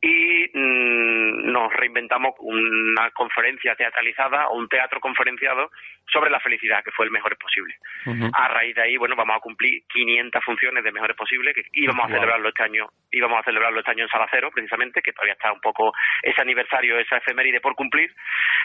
Y 0.00 0.48
mm, 0.54 1.52
nos 1.52 1.70
reinventamos 1.74 2.34
una 2.38 3.10
conferencia 3.10 3.74
teatralizada 3.74 4.48
o 4.48 4.56
un 4.56 4.68
teatro 4.68 4.98
conferenciado 4.98 5.70
sobre 6.10 6.30
la 6.30 6.40
felicidad, 6.40 6.82
que 6.82 6.90
fue 6.90 7.04
el 7.04 7.10
mejor 7.10 7.36
posible. 7.36 7.74
A 8.32 8.48
raíz 8.48 8.74
de 8.74 8.82
ahí, 8.82 8.96
bueno, 8.96 9.14
vamos 9.14 9.36
a 9.36 9.40
cumplir 9.40 9.82
500 9.92 10.42
funciones 10.42 10.82
de 10.82 10.92
mejores 10.92 11.16
posible, 11.16 11.52
que 11.52 11.62
íbamos 11.74 12.06
a 12.06 12.08
celebrarlo 12.14 12.48
este 12.48 12.62
año, 12.62 12.88
íbamos 13.10 13.38
a 13.40 13.42
celebrarlo 13.42 13.80
este 13.80 13.90
año 13.90 14.04
en 14.04 14.10
Sala 14.10 14.26
Cero, 14.30 14.50
precisamente, 14.52 15.02
que 15.02 15.12
todavía 15.12 15.34
está 15.34 15.52
un 15.52 15.60
poco 15.60 15.92
ese 16.22 16.40
aniversario, 16.40 16.98
esa 16.98 17.18
efeméride 17.18 17.60
por 17.60 17.74
cumplir, 17.74 18.10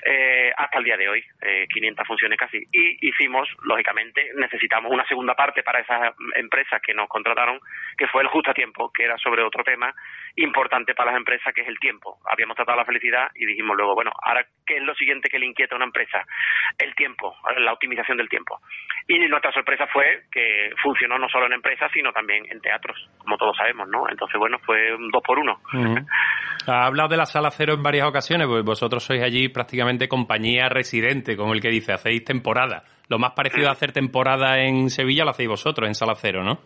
eh, 0.05 0.51
hasta 0.55 0.79
el 0.79 0.85
día 0.85 0.97
de 0.97 1.09
hoy, 1.09 1.23
500 1.69 2.03
eh, 2.03 2.07
funciones 2.07 2.39
casi. 2.39 2.63
Y 2.71 3.09
hicimos, 3.09 3.47
lógicamente, 3.63 4.04
necesitamos 4.35 4.91
una 4.91 5.05
segunda 5.05 5.35
parte 5.35 5.63
para 5.63 5.79
esas 5.79 6.13
empresas 6.35 6.81
que 6.81 6.93
nos 6.93 7.07
contrataron, 7.07 7.59
que 7.97 8.07
fue 8.07 8.21
el 8.21 8.27
justo 8.29 8.51
a 8.51 8.53
tiempo, 8.53 8.91
que 8.93 9.03
era 9.03 9.17
sobre 9.17 9.43
otro 9.43 9.63
tema 9.63 9.93
importante 10.35 10.93
para 10.93 11.11
las 11.11 11.19
empresas, 11.19 11.53
que 11.53 11.61
es 11.61 11.67
el 11.67 11.79
tiempo. 11.79 12.19
Habíamos 12.29 12.55
tratado 12.55 12.77
la 12.77 12.85
felicidad 12.85 13.29
y 13.35 13.45
dijimos 13.45 13.77
luego, 13.77 13.95
bueno, 13.95 14.11
ahora, 14.21 14.45
¿qué 14.65 14.77
es 14.77 14.83
lo 14.83 14.93
siguiente 14.95 15.29
que 15.29 15.39
le 15.39 15.45
inquieta 15.45 15.75
a 15.75 15.77
una 15.77 15.85
empresa? 15.85 16.25
El 16.77 16.93
tiempo, 16.95 17.35
la 17.57 17.73
optimización 17.73 18.17
del 18.17 18.29
tiempo. 18.29 18.59
Y 19.07 19.19
nuestra 19.19 19.51
sorpresa 19.51 19.87
fue 19.87 20.23
que 20.31 20.71
funcionó 20.81 21.17
no 21.17 21.29
solo 21.29 21.45
en 21.45 21.53
empresas, 21.53 21.91
sino 21.93 22.11
también 22.11 22.45
en 22.49 22.59
teatros, 22.59 22.97
como 23.19 23.37
todos 23.37 23.55
sabemos, 23.55 23.87
¿no? 23.87 24.09
Entonces, 24.09 24.37
bueno, 24.39 24.57
fue 24.65 24.93
un 24.93 25.09
dos 25.09 25.23
por 25.23 25.39
uno. 25.39 25.59
Ha 26.67 26.85
hablado 26.85 27.09
de 27.09 27.17
la 27.17 27.25
sala 27.25 27.51
cero 27.51 27.73
en 27.73 27.83
varias 27.83 28.07
ocasiones, 28.07 28.47
pues 28.47 28.63
vosotros 28.63 29.03
sois 29.03 29.21
allí 29.21 29.49
prácticamente 29.49 30.07
compañía 30.07 30.69
residente, 30.69 31.37
como 31.37 31.53
el 31.53 31.61
que 31.61 31.69
dice, 31.69 31.93
hacéis 31.93 32.23
temporada. 32.23 32.83
Lo 33.07 33.19
más 33.19 33.33
parecido 33.33 33.69
a 33.69 33.71
hacer 33.71 33.91
temporada 33.91 34.59
en 34.59 34.89
Sevilla 34.89 35.23
lo 35.23 35.31
hacéis 35.31 35.49
vosotros, 35.49 35.87
en 35.87 35.95
Sala 35.95 36.15
Cero, 36.15 36.43
¿no? 36.43 36.59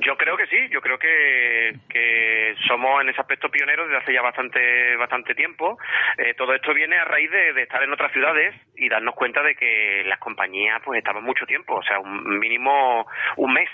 Yo 0.00 0.16
creo 0.16 0.36
que 0.36 0.46
sí, 0.46 0.56
yo 0.70 0.80
creo 0.80 0.98
que, 0.98 1.74
que 1.88 2.54
somos 2.66 3.02
en 3.02 3.10
ese 3.10 3.20
aspecto 3.20 3.50
pioneros 3.50 3.86
desde 3.86 4.02
hace 4.02 4.14
ya 4.14 4.22
bastante 4.22 4.96
bastante 4.96 5.34
tiempo. 5.34 5.76
Eh, 6.16 6.34
todo 6.34 6.54
esto 6.54 6.72
viene 6.72 6.96
a 6.96 7.04
raíz 7.04 7.30
de, 7.30 7.52
de, 7.52 7.62
estar 7.62 7.82
en 7.82 7.92
otras 7.92 8.12
ciudades 8.12 8.54
y 8.76 8.88
darnos 8.88 9.14
cuenta 9.14 9.42
de 9.42 9.54
que 9.54 10.02
las 10.06 10.18
compañías 10.18 10.80
pues 10.84 10.98
estaban 10.98 11.22
mucho 11.22 11.44
tiempo, 11.44 11.74
o 11.74 11.82
sea, 11.82 11.98
un 11.98 12.38
mínimo 12.38 13.06
un 13.36 13.52
mes 13.52 13.68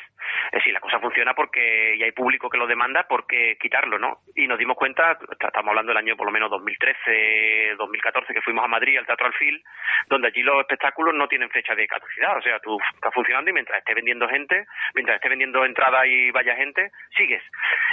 es 0.46 0.60
decir, 0.60 0.72
la 0.72 0.80
cosa 0.80 1.00
funciona 1.00 1.34
porque 1.34 1.96
y 1.96 2.02
hay 2.02 2.12
público 2.12 2.48
que 2.48 2.58
lo 2.58 2.66
demanda, 2.66 3.04
¿por 3.08 3.26
qué 3.26 3.56
quitarlo, 3.60 3.98
no? 3.98 4.20
Y 4.34 4.46
nos 4.46 4.58
dimos 4.58 4.76
cuenta, 4.76 5.18
estamos 5.30 5.68
hablando 5.68 5.90
del 5.90 5.98
año 5.98 6.16
por 6.16 6.26
lo 6.26 6.32
menos 6.32 6.50
2013, 6.50 7.74
2014, 7.76 8.34
que 8.34 8.42
fuimos 8.42 8.64
a 8.64 8.68
Madrid, 8.68 8.98
al 8.98 9.06
Teatro 9.06 9.26
Alfil, 9.26 9.62
donde 10.08 10.28
allí 10.28 10.42
los 10.42 10.60
espectáculos 10.60 11.14
no 11.14 11.28
tienen 11.28 11.50
fecha 11.50 11.74
de 11.74 11.86
caducidad, 11.86 12.36
o 12.36 12.42
sea, 12.42 12.58
tú 12.60 12.78
estás 12.94 13.12
funcionando 13.12 13.50
y 13.50 13.54
mientras 13.54 13.78
esté 13.78 13.94
vendiendo 13.94 14.28
gente, 14.28 14.66
mientras 14.94 15.16
esté 15.16 15.28
vendiendo 15.28 15.64
entradas 15.64 16.06
y 16.06 16.30
vaya 16.30 16.56
gente, 16.56 16.90
sigues. 17.16 17.42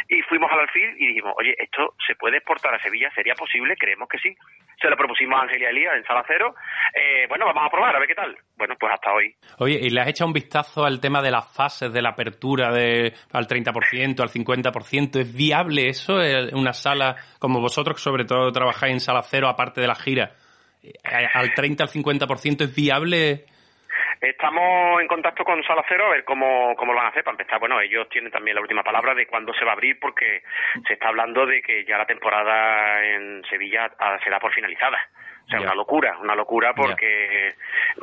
Y 0.08 0.22
fuimos 0.24 0.52
al 0.52 0.60
Alfil 0.62 0.96
y 0.98 1.08
dijimos, 1.08 1.34
oye, 1.38 1.56
esto 1.58 1.96
se 2.06 2.16
puede 2.16 2.38
exportar 2.38 2.74
a 2.74 2.82
Sevilla, 2.82 3.12
¿sería 3.14 3.36
posible? 3.36 3.76
Creemos 3.78 4.08
que 4.10 4.20
sí. 4.20 4.36
Se 4.82 4.90
lo 4.90 4.98
propusimos 4.98 5.40
a 5.40 5.44
Angelia 5.44 5.70
Elías 5.70 5.96
en 5.96 6.04
Sala 6.04 6.24
Cero. 6.28 6.56
Eh, 6.94 7.26
bueno, 7.28 7.46
vamos 7.46 7.68
a 7.68 7.70
probar, 7.70 7.96
a 7.96 8.00
ver 8.00 8.08
qué 8.08 8.16
tal. 8.16 8.38
Bueno, 8.58 8.76
pues 8.80 8.94
hasta 8.94 9.14
hoy. 9.14 9.36
Oye, 9.60 9.80
¿y 9.82 9.90
le 9.90 10.02
has 10.02 10.08
echado 10.08 10.28
un 10.28 10.34
vistazo 10.34 10.86
al 10.86 11.00
tema 11.00 11.22
de 11.22 11.32
las 11.32 11.54
fases 11.56 11.92
de 11.92 12.02
la 12.02 12.16
apertura 12.26 12.72
de, 12.72 13.14
al 13.32 13.48
30%, 13.48 14.20
al 14.20 14.30
50%? 14.30 15.20
¿Es 15.20 15.36
viable 15.36 15.90
eso 15.90 16.16
una 16.54 16.74
sala 16.74 17.16
como 17.40 17.60
vosotros, 17.60 17.98
que 17.98 18.02
sobre 18.02 18.26
todo 18.26 18.52
trabajáis 18.52 18.94
en 18.94 19.00
Sala 19.00 19.22
Cero, 19.24 19.48
aparte 19.48 19.82
de 19.82 19.88
la 19.88 19.96
gira? 19.96 20.32
Eh, 20.84 20.94
¿Al 21.34 21.54
30, 21.54 21.84
al 21.84 21.90
50% 21.90 22.62
es 22.62 22.76
viable? 22.76 23.46
Estamos 24.22 25.02
en 25.02 25.08
contacto 25.08 25.44
con 25.44 25.62
Sala 25.64 25.84
Cero 25.88 26.06
a 26.08 26.10
ver 26.12 26.24
cómo, 26.24 26.76
cómo 26.76 26.94
lo 26.94 26.98
van 26.98 27.08
a 27.08 27.10
hacer. 27.10 27.24
Para 27.24 27.34
empezar, 27.34 27.60
bueno, 27.60 27.80
ellos 27.80 28.08
tienen 28.10 28.32
también 28.32 28.56
la 28.56 28.62
última 28.62 28.84
palabra 28.84 29.14
de 29.14 29.28
cuándo 29.28 29.54
se 29.54 29.66
va 29.66 29.72
a 29.72 29.74
abrir 29.74 30.00
porque 30.00 30.42
se 30.88 30.94
está 30.94 31.10
hablando 31.10 31.46
de 31.46 31.62
que 31.62 31.86
ya 31.86 31.98
la 31.98 32.06
temporada 32.06 33.06
en 33.06 33.44
Sevilla 33.50 33.92
ah, 34.00 34.18
se 34.24 34.30
da 34.30 34.40
por 34.40 34.54
finalizada. 34.54 34.98
O 35.46 35.48
sea, 35.48 35.62
una 35.62 35.76
locura, 35.76 36.18
una 36.20 36.36
locura 36.36 36.74
porque, 36.74 37.54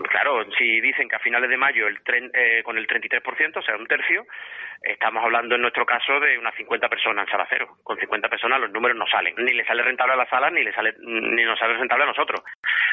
claro, 0.08 0.44
si 0.56 0.80
dicen 0.80 1.08
que 1.08 1.16
a 1.16 1.18
finales 1.18 1.50
de 1.50 1.56
mayo 1.56 1.88
el 1.88 2.00
tren, 2.02 2.30
eh, 2.32 2.62
con 2.64 2.78
el 2.78 2.86
33%, 2.86 3.56
o 3.56 3.62
sea, 3.62 3.76
un 3.76 3.86
tercio, 3.86 4.24
estamos 4.80 5.24
hablando 5.24 5.56
en 5.56 5.62
nuestro 5.62 5.84
caso 5.84 6.20
de 6.20 6.38
unas 6.38 6.54
50 6.54 6.88
personas 6.88 7.26
en 7.26 7.32
sala 7.32 7.46
cero. 7.48 7.78
Con 7.82 7.98
50 7.98 8.28
personas 8.28 8.60
los 8.60 8.70
números 8.70 8.96
no 8.96 9.06
salen. 9.08 9.34
Ni 9.38 9.52
le 9.52 9.64
sale 9.64 9.82
rentable 9.82 10.14
a 10.14 10.16
la 10.16 10.28
sala, 10.28 10.50
ni 10.50 10.62
le 10.62 10.72
sale, 10.72 10.94
ni 11.00 11.42
nos 11.44 11.58
sale 11.58 11.74
rentable 11.74 12.04
a 12.04 12.08
nosotros. 12.08 12.42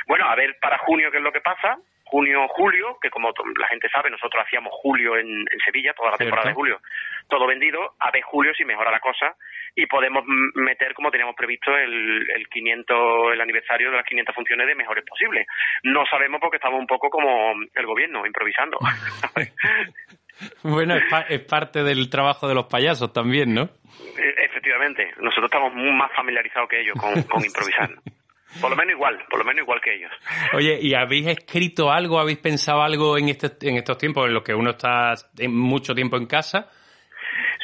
Bueno, 0.07 0.27
a 0.27 0.35
ver 0.35 0.57
para 0.59 0.79
junio 0.79 1.11
qué 1.11 1.17
es 1.17 1.23
lo 1.23 1.31
que 1.31 1.41
pasa 1.41 1.77
junio, 2.09 2.47
julio, 2.49 2.97
que 3.01 3.09
como 3.09 3.31
la 3.57 3.67
gente 3.67 3.87
sabe, 3.89 4.09
nosotros 4.09 4.43
hacíamos 4.45 4.73
julio 4.73 5.15
en, 5.17 5.45
Sevilla, 5.63 5.93
toda 5.93 6.11
la 6.11 6.17
temporada 6.17 6.49
de 6.49 6.55
julio, 6.55 6.81
todo 7.27 7.45
vendido, 7.45 7.93
a 7.99 8.11
ver 8.11 8.23
julio 8.23 8.51
si 8.55 8.65
mejora 8.65 8.91
la 8.91 8.99
cosa 8.99 9.35
y 9.75 9.85
podemos 9.85 10.23
meter 10.55 10.93
como 10.93 11.11
teníamos 11.11 11.35
previsto 11.35 11.75
el, 11.77 12.29
el 12.31 12.49
500, 12.49 13.33
el 13.33 13.41
aniversario 13.41 13.91
de 13.91 13.97
las 13.97 14.05
500 14.05 14.35
funciones 14.35 14.67
de 14.67 14.75
mejores 14.75 15.05
posibles. 15.05 15.45
No 15.83 16.03
sabemos 16.09 16.41
porque 16.41 16.57
estamos 16.57 16.79
un 16.79 16.87
poco 16.87 17.09
como 17.09 17.53
el 17.73 17.85
gobierno, 17.85 18.25
improvisando. 18.25 18.79
bueno, 20.63 20.95
es, 21.29 21.41
parte 21.41 21.83
del 21.83 22.09
trabajo 22.09 22.47
de 22.47 22.55
los 22.55 22.65
payasos 22.65 23.13
también, 23.13 23.53
¿no? 23.53 23.69
E, 24.17 24.45
efectivamente, 24.45 25.11
nosotros 25.19 25.45
estamos 25.45 25.73
más 25.75 26.11
familiarizados 26.13 26.69
que 26.69 26.81
ellos 26.81 26.95
con, 26.99 27.21
con 27.23 27.45
improvisar. 27.45 27.89
Por 28.61 28.71
lo 28.71 28.75
menos 28.75 28.93
igual, 28.93 29.23
por 29.29 29.39
lo 29.39 29.45
menos 29.45 29.61
igual 29.61 29.79
que 29.81 29.93
ellos. 29.93 30.11
Oye, 30.53 30.79
¿y 30.81 30.95
habéis 30.95 31.27
escrito 31.27 31.91
algo, 31.91 32.19
habéis 32.19 32.39
pensado 32.39 32.81
algo 32.81 33.17
en, 33.17 33.29
este, 33.29 33.47
en 33.69 33.77
estos 33.77 33.97
tiempos 33.97 34.25
en 34.27 34.33
los 34.33 34.43
que 34.43 34.53
uno 34.53 34.71
está 34.71 35.13
mucho 35.47 35.93
tiempo 35.93 36.17
en 36.17 36.25
casa? 36.25 36.69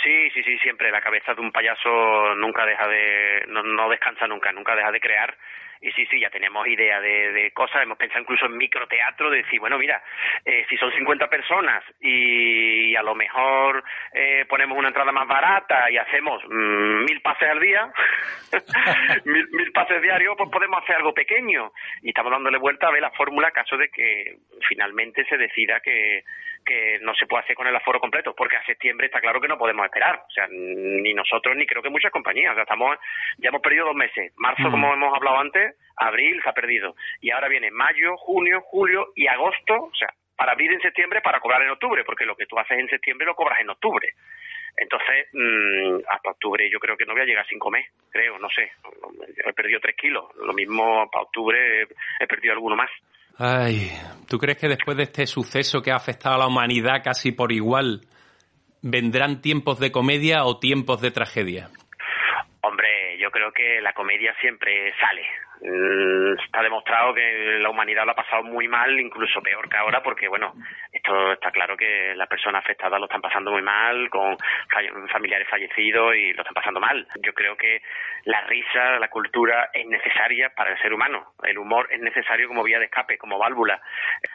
Sí, 0.04 0.30
sí, 0.34 0.44
sí, 0.44 0.58
siempre. 0.60 0.92
La 0.92 1.02
cabeza 1.02 1.34
de 1.34 1.42
un 1.42 1.52
payaso 1.52 2.36
nunca 2.36 2.66
deja 2.66 2.88
de, 2.88 3.46
no, 3.48 3.64
no 3.64 3.90
descansa 3.90 4.28
nunca, 4.28 4.52
nunca 4.52 4.76
deja 4.76 4.92
de 4.92 5.00
crear 5.00 5.36
y 5.82 5.92
sí, 5.92 6.06
sí, 6.08 6.20
ya 6.20 6.30
tenemos 6.30 6.68
idea 6.68 7.00
de, 7.00 7.52
cosas, 7.54 7.84
hemos 7.84 7.98
pensado 7.98 8.22
incluso 8.22 8.46
en 8.46 8.58
microteatro, 8.58 9.30
de 9.30 9.44
decir, 9.44 9.60
bueno, 9.60 9.78
mira, 9.78 10.02
eh, 10.44 10.66
si 10.70 10.78
son 10.78 10.92
50 10.92 11.28
personas 11.28 11.84
y, 12.02 12.96
a 12.96 13.04
lo 13.04 13.16
mejor 13.16 13.84
eh, 14.14 14.46
ponemos 14.48 14.78
una 14.78 14.88
entrada 14.88 15.12
más 15.12 15.28
barata 15.28 15.90
y 15.92 15.98
hacemos 15.98 16.42
mm, 16.48 17.04
mil 17.06 17.22
pases 17.22 17.50
al 17.50 17.60
día, 17.60 17.92
mil, 19.26 19.72
pases 19.74 20.02
diarios, 20.02 20.36
pues 20.38 20.50
podemos 20.50 20.82
hacer 20.84 20.96
algo 20.96 21.14
pequeño. 21.14 21.72
Y 22.02 22.10
estamos 22.10 22.32
dándole 22.32 22.58
vuelta 22.58 22.88
a 22.88 22.92
ver 22.92 23.02
la 23.02 23.12
fórmula 23.12 23.52
caso 23.52 23.78
de 23.78 23.90
que 23.90 24.38
finalmente 24.68 25.26
se 25.26 25.38
decida 25.38 25.80
que, 25.82 26.24
que 26.66 27.00
no 27.02 27.14
se 27.14 27.28
puede 27.28 27.44
hacer 27.44 27.56
con 27.56 27.68
el 27.68 27.76
aforo 27.76 28.00
completo, 28.00 28.34
porque 28.36 28.56
a 28.56 28.66
septiembre 28.66 29.06
está 29.08 29.22
claro 29.22 29.40
que 29.40 29.48
no 29.48 29.58
podemos 29.58 29.86
esperar, 29.86 30.24
o 30.28 30.32
sea, 30.32 30.48
ni 30.50 31.14
nosotros 31.14 31.56
ni 31.56 31.66
creo 31.66 31.82
que 31.82 31.90
muchas 31.90 32.12
compañías, 32.12 32.52
o 32.52 32.56
sea, 32.56 32.64
estamos, 32.64 32.98
ya 33.38 33.50
hemos 33.50 33.62
perdido 33.62 33.86
dos 33.86 33.96
meses, 33.96 34.34
marzo 34.38 34.70
como 34.72 34.94
hemos 34.94 35.14
hablado 35.16 35.40
antes, 35.40 35.76
abril 35.98 36.42
se 36.42 36.50
ha 36.50 36.54
perdido, 36.54 36.96
y 37.22 37.32
ahora 37.32 37.48
viene 37.48 37.72
mayo, 37.72 38.18
junio, 38.18 38.62
julio 38.62 39.12
y 39.16 39.28
agosto, 39.28 39.76
o 39.76 39.96
sea, 39.96 40.10
para 40.36 40.52
abrir 40.52 40.72
en 40.72 40.82
septiembre, 40.82 41.22
para 41.22 41.40
cobrar 41.40 41.62
en 41.62 41.70
octubre, 41.70 42.04
porque 42.04 42.26
lo 42.26 42.36
que 42.36 42.46
tú 42.46 42.58
haces 42.60 42.78
en 42.78 42.90
septiembre 42.90 43.26
lo 43.26 43.36
cobras 43.36 43.60
en 43.62 43.70
octubre. 43.70 44.14
Entonces, 44.78 45.28
mmm, 45.32 46.00
hasta 46.10 46.32
octubre 46.32 46.70
yo 46.70 46.80
creo 46.80 46.98
que 46.98 47.06
no 47.06 47.14
voy 47.14 47.22
a 47.22 47.26
llegar 47.26 47.48
sin 47.48 47.60
comer, 47.60 47.86
creo, 48.12 48.38
no 48.40 48.50
sé. 48.50 48.72
He 49.46 49.54
perdido 49.54 49.80
tres 49.80 49.96
kilos. 49.96 50.36
Lo 50.36 50.54
mismo 50.54 51.10
para 51.10 51.24
octubre 51.24 51.88
he 52.20 52.28
perdido 52.28 52.54
alguno 52.54 52.76
más. 52.76 52.90
Ay, 53.38 53.92
¿tú 54.30 54.38
crees 54.38 54.58
que 54.58 54.70
después 54.70 54.96
de 54.96 55.04
este 55.04 55.28
suceso 55.28 55.82
que 55.82 55.92
ha 55.92 55.96
afectado 55.96 56.36
a 56.36 56.40
la 56.40 56.48
humanidad 56.48 57.04
casi 57.04 57.34
por 57.34 57.52
igual, 57.52 58.02
vendrán 58.82 59.42
tiempos 59.42 59.80
de 59.80 59.92
comedia 59.92 60.46
o 60.46 60.60
tiempos 60.60 61.02
de 61.02 61.12
tragedia? 61.12 61.70
Hombre, 62.62 63.18
yo 63.20 63.30
creo 63.32 63.52
que 63.52 63.82
la 63.82 63.92
comedia 63.94 64.34
siempre 64.40 64.94
sale. 65.02 65.24
Mm, 65.62 66.34
está 66.44 66.62
demostrado 66.62 67.14
que 67.14 67.58
la 67.60 67.70
humanidad 67.70 68.06
lo 68.06 68.12
ha 68.12 68.16
pasado 68.16 68.44
muy 68.44 68.68
mal, 68.68 69.00
incluso 69.00 69.42
peor 69.42 69.70
que 69.70 69.78
ahora, 69.78 70.04
porque 70.04 70.28
bueno, 70.28 70.54
esto 70.92 71.34
está 71.34 71.52
claro 71.52 71.78
que 71.78 72.14
las 72.16 72.28
personas 72.28 72.64
afectadas 72.64 73.00
lo 73.00 73.06
están 73.06 73.22
pasando 73.22 73.52
muy 73.52 73.62
mal, 73.62 74.10
con 74.10 74.38
familiares 75.12 75.48
fallecidos 75.50 76.16
y 76.16 76.34
lo 76.34 76.42
están 76.42 76.54
pasando 76.54 76.80
mal. 76.80 77.08
Yo 77.22 77.34
creo 77.34 77.56
que 77.56 77.82
la 78.26 78.42
risa, 78.42 79.00
la 79.00 79.08
cultura 79.10 79.70
es 79.74 79.86
necesaria 79.88 80.50
para 80.50 80.72
el 80.72 80.82
ser 80.82 80.94
humano. 80.94 81.34
El 81.44 81.58
humor 81.58 81.88
es 81.92 82.02
necesario 82.02 82.48
como 82.48 82.64
vía 82.64 82.80
de 82.80 82.86
escape, 82.86 83.18
como 83.18 83.38
válvula. 83.38 83.82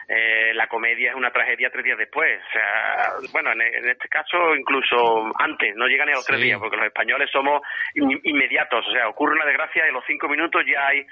Eh, 0.07 0.53
la 0.55 0.67
comedia 0.67 1.11
es 1.11 1.15
una 1.15 1.31
tragedia 1.31 1.69
tres 1.69 1.85
días 1.85 1.97
después. 1.97 2.41
O 2.49 2.51
sea, 2.51 3.11
bueno, 3.31 3.51
en, 3.51 3.61
este 3.61 4.07
caso 4.07 4.55
incluso 4.55 5.31
antes, 5.39 5.75
no 5.75 5.87
llega 5.87 6.05
ni 6.05 6.11
a 6.11 6.15
los 6.15 6.25
tres 6.25 6.39
días, 6.39 6.59
porque 6.59 6.77
los 6.77 6.85
españoles 6.85 7.29
somos 7.31 7.61
inmediatos. 7.95 8.87
O 8.87 8.91
sea, 8.91 9.07
ocurre 9.07 9.35
una 9.35 9.45
desgracia 9.45 9.85
y 9.85 9.89
a 9.89 9.93
los 9.93 10.05
cinco 10.05 10.27
minutos 10.27 10.63
ya 10.65 10.87
hay 10.87 11.05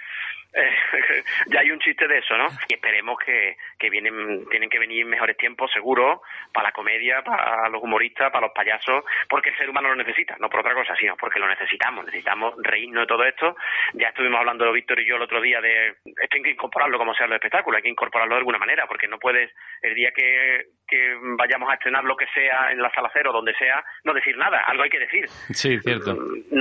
eh, 0.53 0.71
ya 1.47 1.59
hay 1.59 1.71
un 1.71 1.79
chiste 1.79 2.07
de 2.07 2.17
eso, 2.17 2.35
¿no? 2.37 2.47
Y 2.67 2.73
esperemos 2.73 3.17
que, 3.23 3.55
que 3.77 3.89
vienen, 3.89 4.47
tienen 4.49 4.69
que 4.69 4.79
venir 4.79 5.05
mejores 5.05 5.37
tiempos, 5.37 5.71
seguro, 5.71 6.21
para 6.51 6.69
la 6.69 6.71
comedia, 6.71 7.21
para 7.21 7.69
los 7.69 7.83
humoristas, 7.83 8.31
para 8.31 8.47
los 8.47 8.55
payasos, 8.55 9.03
porque 9.29 9.49
el 9.49 9.57
ser 9.57 9.69
humano 9.69 9.89
lo 9.89 9.95
necesita, 9.95 10.35
no 10.39 10.49
por 10.49 10.61
otra 10.61 10.73
cosa, 10.73 10.95
sino 10.95 11.15
porque 11.17 11.39
lo 11.39 11.47
necesitamos, 11.47 12.05
necesitamos 12.05 12.55
reírnos 12.63 13.03
de 13.03 13.07
todo 13.07 13.23
esto. 13.23 13.55
Ya 13.93 14.09
estuvimos 14.09 14.39
hablando, 14.39 14.71
Víctor 14.71 14.99
y 14.99 15.07
yo, 15.07 15.17
el 15.17 15.21
otro 15.21 15.39
día 15.39 15.61
de 15.61 15.87
esto 15.89 16.37
hay 16.37 16.41
que 16.41 16.51
incorporarlo 16.51 16.97
como 16.97 17.13
sea 17.13 17.27
el 17.27 17.33
espectáculo, 17.33 17.77
hay 17.77 17.83
que 17.83 17.89
incorporarlo 17.89 18.33
de 18.33 18.39
alguna 18.39 18.57
manera, 18.57 18.87
porque 18.87 19.07
no 19.07 19.19
puedes, 19.19 19.51
el 19.83 19.93
día 19.93 20.11
que, 20.15 20.65
que 20.87 21.15
vayamos 21.37 21.69
a 21.69 21.75
estrenar 21.75 22.03
lo 22.03 22.15
que 22.15 22.25
sea 22.33 22.71
en 22.71 22.81
la 22.81 22.91
sala 22.91 23.11
cero, 23.13 23.31
donde 23.31 23.53
sea, 23.55 23.83
no 24.03 24.13
decir 24.13 24.35
nada, 24.35 24.63
algo 24.65 24.83
hay 24.83 24.89
que 24.89 24.99
decir. 24.99 25.27
Sí, 25.27 25.79
cierto. 25.79 26.17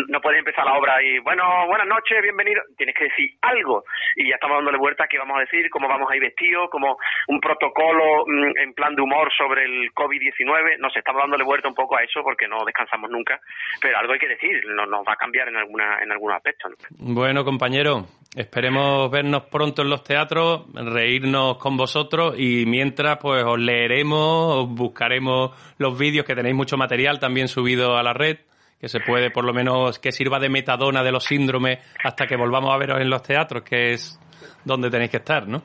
No 0.09 0.21
puedes 0.21 0.41
empezar 0.41 0.67
la 0.67 0.75
obra 0.75 1.03
y, 1.03 1.19
bueno, 1.21 1.67
buenas 1.67 1.87
noches, 1.87 2.21
bienvenido, 2.23 2.63
tienes 2.77 2.95
que 2.95 3.05
decir 3.05 3.28
algo 3.43 3.85
y 4.17 4.29
ya 4.29 4.35
estamos 4.35 4.59
dándole 4.59 4.79
vuelta 4.79 5.05
a 5.05 5.09
qué 5.09 5.19
vamos 5.19 5.37
a 5.39 5.41
decir, 5.41 5.69
cómo 5.71 5.89
vamos 5.89 6.11
a 6.11 6.17
ir 6.17 6.23
vestidos, 6.23 6.71
como 6.71 6.97
un 7.29 7.41
protocolo 7.41 8.25
mm, 8.27 8.59
en 8.63 8.75
plan 8.75 8.95
de 8.95 9.03
humor 9.03 9.31
sobre 9.37 9.65
el 9.65 9.93
COVID-19. 9.93 10.79
No 10.79 10.91
sé, 10.91 11.01
estamos 11.01 11.23
dándole 11.23 11.45
vuelta 11.45 11.69
un 11.69 11.75
poco 11.75 11.97
a 11.97 12.03
eso 12.03 12.23
porque 12.23 12.49
no 12.49 12.65
descansamos 12.65 13.11
nunca, 13.11 13.41
pero 13.81 13.99
algo 13.99 14.13
hay 14.13 14.19
que 14.19 14.29
decir, 14.29 14.61
no, 14.67 14.87
nos 14.87 15.07
va 15.07 15.13
a 15.13 15.17
cambiar 15.17 15.49
en, 15.49 15.57
alguna, 15.57 15.99
en 16.03 16.13
algunos 16.13 16.37
aspectos. 16.37 16.73
Bueno, 16.99 17.45
compañero, 17.45 18.07
esperemos 18.37 19.11
vernos 19.11 19.45
pronto 19.45 19.83
en 19.83 19.91
los 19.91 20.03
teatros, 20.03 20.67
reírnos 20.75 21.59
con 21.59 21.77
vosotros 21.77 22.35
y 22.39 22.67
mientras 22.67 23.19
pues 23.19 23.45
os 23.45 23.59
leeremos, 23.59 24.57
os 24.57 24.69
buscaremos 24.69 25.51
los 25.79 25.99
vídeos 25.99 26.25
que 26.25 26.35
tenéis 26.35 26.55
mucho 26.55 26.77
material 26.77 27.19
también 27.19 27.49
subido 27.49 27.97
a 27.97 28.03
la 28.03 28.13
red 28.13 28.39
que 28.81 28.89
se 28.89 29.01
puede 29.01 29.31
por 29.31 29.45
lo 29.45 29.53
menos 29.53 29.99
que 29.99 30.13
sirva 30.13 30.39
de 30.39 30.49
metadona 30.49 31.03
de 31.03 31.13
los 31.13 31.25
síndromes 31.25 31.79
hasta 32.05 32.27
que 32.27 32.37
volvamos 32.37 32.73
a 32.73 32.79
veros 32.79 33.01
en 33.01 33.11
los 33.11 33.23
teatros, 33.23 33.63
que 33.63 33.93
es 33.93 34.19
donde 34.65 34.91
tenéis 34.91 35.11
que 35.11 35.17
estar, 35.19 35.49
¿no? 35.49 35.63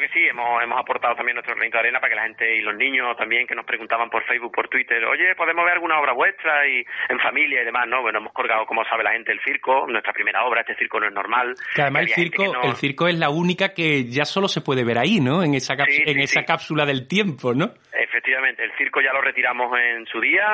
Claro 0.00 0.12
que 0.12 0.18
sí, 0.18 0.26
hemos, 0.26 0.62
hemos 0.62 0.78
aportado 0.78 1.14
también 1.14 1.34
nuestro 1.34 1.54
granito 1.54 1.76
de 1.76 1.80
arena 1.80 2.00
para 2.00 2.10
que 2.10 2.16
la 2.16 2.22
gente 2.22 2.56
y 2.56 2.60
los 2.60 2.74
niños 2.76 3.16
también 3.16 3.46
que 3.46 3.54
nos 3.54 3.64
preguntaban 3.64 4.08
por 4.08 4.24
Facebook, 4.24 4.52
por 4.52 4.68
Twitter, 4.68 5.04
oye, 5.04 5.34
¿podemos 5.34 5.64
ver 5.64 5.74
alguna 5.74 5.98
obra 6.00 6.12
vuestra 6.12 6.66
y 6.66 6.84
en 7.08 7.18
familia 7.20 7.62
y 7.62 7.64
demás? 7.64 7.86
No, 7.88 8.02
bueno, 8.02 8.18
hemos 8.18 8.32
colgado, 8.32 8.66
como 8.66 8.84
sabe 8.84 9.04
la 9.04 9.12
gente, 9.12 9.32
el 9.32 9.40
circo, 9.40 9.86
nuestra 9.86 10.12
primera 10.12 10.44
obra, 10.44 10.62
este 10.62 10.76
circo 10.76 11.00
no 11.00 11.08
es 11.08 11.12
normal. 11.12 11.54
Que 11.74 11.82
además 11.82 12.02
el 12.02 12.08
circo, 12.08 12.62
el 12.62 12.74
circo 12.74 13.08
es 13.08 13.18
la 13.18 13.30
única 13.30 13.74
que 13.74 14.04
ya 14.04 14.24
solo 14.24 14.48
se 14.48 14.60
puede 14.60 14.84
ver 14.84 14.98
ahí, 14.98 15.20
¿no? 15.20 15.42
En 15.42 15.54
esa, 15.54 15.74
en 15.74 16.20
esa 16.20 16.44
cápsula 16.44 16.86
del 16.86 17.06
tiempo, 17.06 17.52
¿no? 17.54 17.72
Efectivamente, 17.92 18.64
el 18.64 18.72
circo 18.76 19.00
ya 19.00 19.12
lo 19.12 19.20
retiramos 19.20 19.70
en 19.78 20.06
su 20.06 20.20
día, 20.20 20.44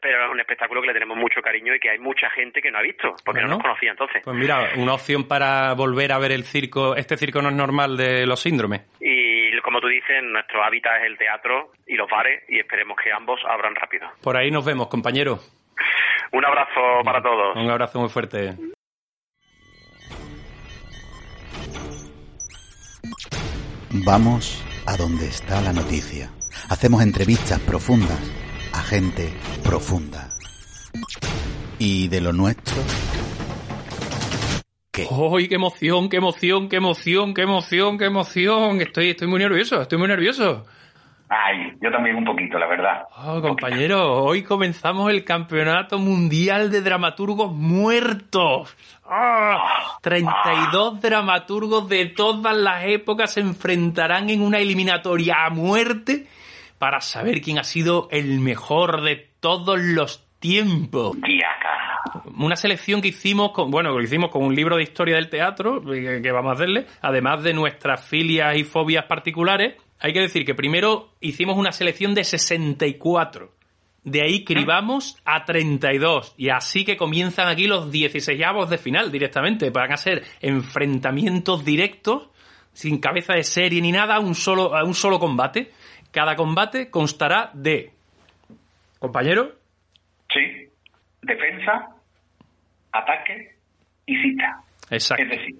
pero 0.00 0.26
es 0.26 0.30
un 0.30 0.40
espectáculo 0.40 0.80
que 0.80 0.88
le 0.88 0.92
tenemos 0.92 1.16
mucho 1.16 1.40
cariño 1.40 1.74
y 1.74 1.80
que 1.80 1.90
hay 1.90 1.98
mucha 1.98 2.28
gente 2.30 2.60
que 2.60 2.70
no 2.70 2.78
ha 2.78 2.82
visto, 2.82 3.14
porque 3.24 3.40
no 3.42 3.48
nos 3.48 3.62
conocía 3.62 3.90
entonces. 3.92 4.22
Pues 4.24 4.36
mira, 4.36 4.70
una 4.76 4.94
opción 4.94 5.26
para 5.26 5.72
volver 5.74 6.12
a 6.12 6.18
ver 6.18 6.32
el 6.32 6.44
circo, 6.44 6.96
este 6.96 7.16
circo 7.16 7.40
no 7.40 7.48
es 7.48 7.54
normal 7.54 7.96
de 7.96 8.26
los 8.26 8.40
síndromes. 8.40 8.82
Y 8.98 9.58
como 9.60 9.80
tú 9.80 9.88
dices, 9.88 10.22
nuestro 10.22 10.62
hábitat 10.62 11.00
es 11.00 11.06
el 11.06 11.18
teatro 11.18 11.72
y 11.86 11.94
los 11.94 12.08
bares 12.10 12.42
y 12.48 12.58
esperemos 12.58 12.96
que 13.02 13.12
ambos 13.12 13.40
abran 13.48 13.74
rápido. 13.74 14.08
Por 14.22 14.36
ahí 14.36 14.50
nos 14.50 14.64
vemos, 14.64 14.88
compañero. 14.88 15.38
Un 16.32 16.44
abrazo 16.44 17.02
para 17.04 17.22
todos. 17.22 17.56
Un 17.56 17.70
abrazo 17.70 18.00
muy 18.00 18.08
fuerte. 18.08 18.54
Vamos 24.04 24.64
a 24.86 24.96
donde 24.96 25.26
está 25.26 25.60
la 25.62 25.72
noticia. 25.72 26.30
Hacemos 26.70 27.02
entrevistas 27.02 27.58
profundas 27.60 28.20
a 28.72 28.82
gente 28.82 29.32
profunda. 29.64 30.28
¿Y 31.78 32.08
de 32.08 32.20
lo 32.20 32.32
nuestro? 32.32 32.76
¿Qué? 35.08 35.14
¡Uy, 35.14 35.48
qué 35.48 35.54
emoción, 35.54 36.08
qué 36.08 36.16
emoción, 36.16 36.68
qué 36.68 36.76
emoción, 36.76 37.34
qué 37.34 37.42
emoción, 37.42 37.98
qué 37.98 38.04
emoción! 38.06 38.80
Estoy, 38.80 39.10
estoy 39.10 39.28
muy 39.28 39.38
nervioso, 39.38 39.80
estoy 39.80 39.98
muy 39.98 40.08
nervioso. 40.08 40.66
Ay, 41.28 41.76
yo 41.80 41.92
también 41.92 42.16
un 42.16 42.24
poquito, 42.24 42.58
la 42.58 42.66
verdad. 42.66 43.04
Oh, 43.24 43.40
compañero, 43.40 44.24
hoy 44.24 44.42
comenzamos 44.42 45.10
el 45.10 45.24
Campeonato 45.24 45.98
Mundial 45.98 46.72
de 46.72 46.80
Dramaturgos 46.82 47.52
Muertos. 47.52 48.76
¡Ah! 49.08 49.98
32 50.02 51.00
dramaturgos 51.00 51.88
de 51.88 52.06
todas 52.06 52.56
las 52.56 52.84
épocas 52.84 53.34
se 53.34 53.40
enfrentarán 53.40 54.28
en 54.28 54.42
una 54.42 54.58
eliminatoria 54.58 55.44
a 55.44 55.50
muerte 55.50 56.26
para 56.78 57.00
saber 57.00 57.40
quién 57.40 57.58
ha 57.58 57.64
sido 57.64 58.08
el 58.10 58.40
mejor 58.40 59.02
de 59.02 59.30
todos 59.38 59.78
los 59.78 60.26
tiempos. 60.40 61.16
Una 62.36 62.56
selección 62.56 63.00
que 63.02 63.08
hicimos 63.08 63.52
con, 63.52 63.70
bueno, 63.70 63.96
que 63.96 64.04
hicimos 64.04 64.30
con 64.30 64.42
un 64.42 64.54
libro 64.54 64.76
de 64.76 64.82
historia 64.82 65.16
del 65.16 65.28
teatro, 65.28 65.82
que, 65.82 66.32
vamos 66.32 66.50
a 66.50 66.54
hacerle, 66.54 66.86
además 67.02 67.42
de 67.42 67.52
nuestras 67.52 68.04
filias 68.04 68.56
y 68.56 68.64
fobias 68.64 69.04
particulares. 69.04 69.74
Hay 70.00 70.12
que 70.12 70.20
decir 70.20 70.44
que 70.44 70.54
primero 70.54 71.10
hicimos 71.20 71.56
una 71.58 71.72
selección 71.72 72.14
de 72.14 72.24
64. 72.24 73.52
De 74.02 74.22
ahí 74.22 74.44
cribamos 74.44 75.18
a 75.26 75.44
32. 75.44 76.34
Y 76.38 76.48
así 76.48 76.84
que 76.84 76.96
comienzan 76.96 77.48
aquí 77.48 77.66
los 77.66 77.90
16 77.90 78.42
avos 78.42 78.70
de 78.70 78.78
final 78.78 79.12
directamente. 79.12 79.68
Van 79.68 79.92
a 79.92 79.98
ser 79.98 80.24
enfrentamientos 80.40 81.64
directos, 81.66 82.28
sin 82.72 82.98
cabeza 82.98 83.34
de 83.34 83.44
serie 83.44 83.82
ni 83.82 83.92
nada, 83.92 84.18
un 84.20 84.34
solo, 84.34 84.72
un 84.84 84.94
solo 84.94 85.18
combate. 85.18 85.72
Cada 86.10 86.34
combate 86.34 86.90
constará 86.90 87.50
de. 87.52 87.92
¿Compañero? 88.98 89.59
Defensa, 91.30 91.86
ataque 92.90 93.54
y 94.04 94.16
cita. 94.20 94.62
Exacto. 94.90 95.22
Es 95.22 95.30
decir, 95.30 95.54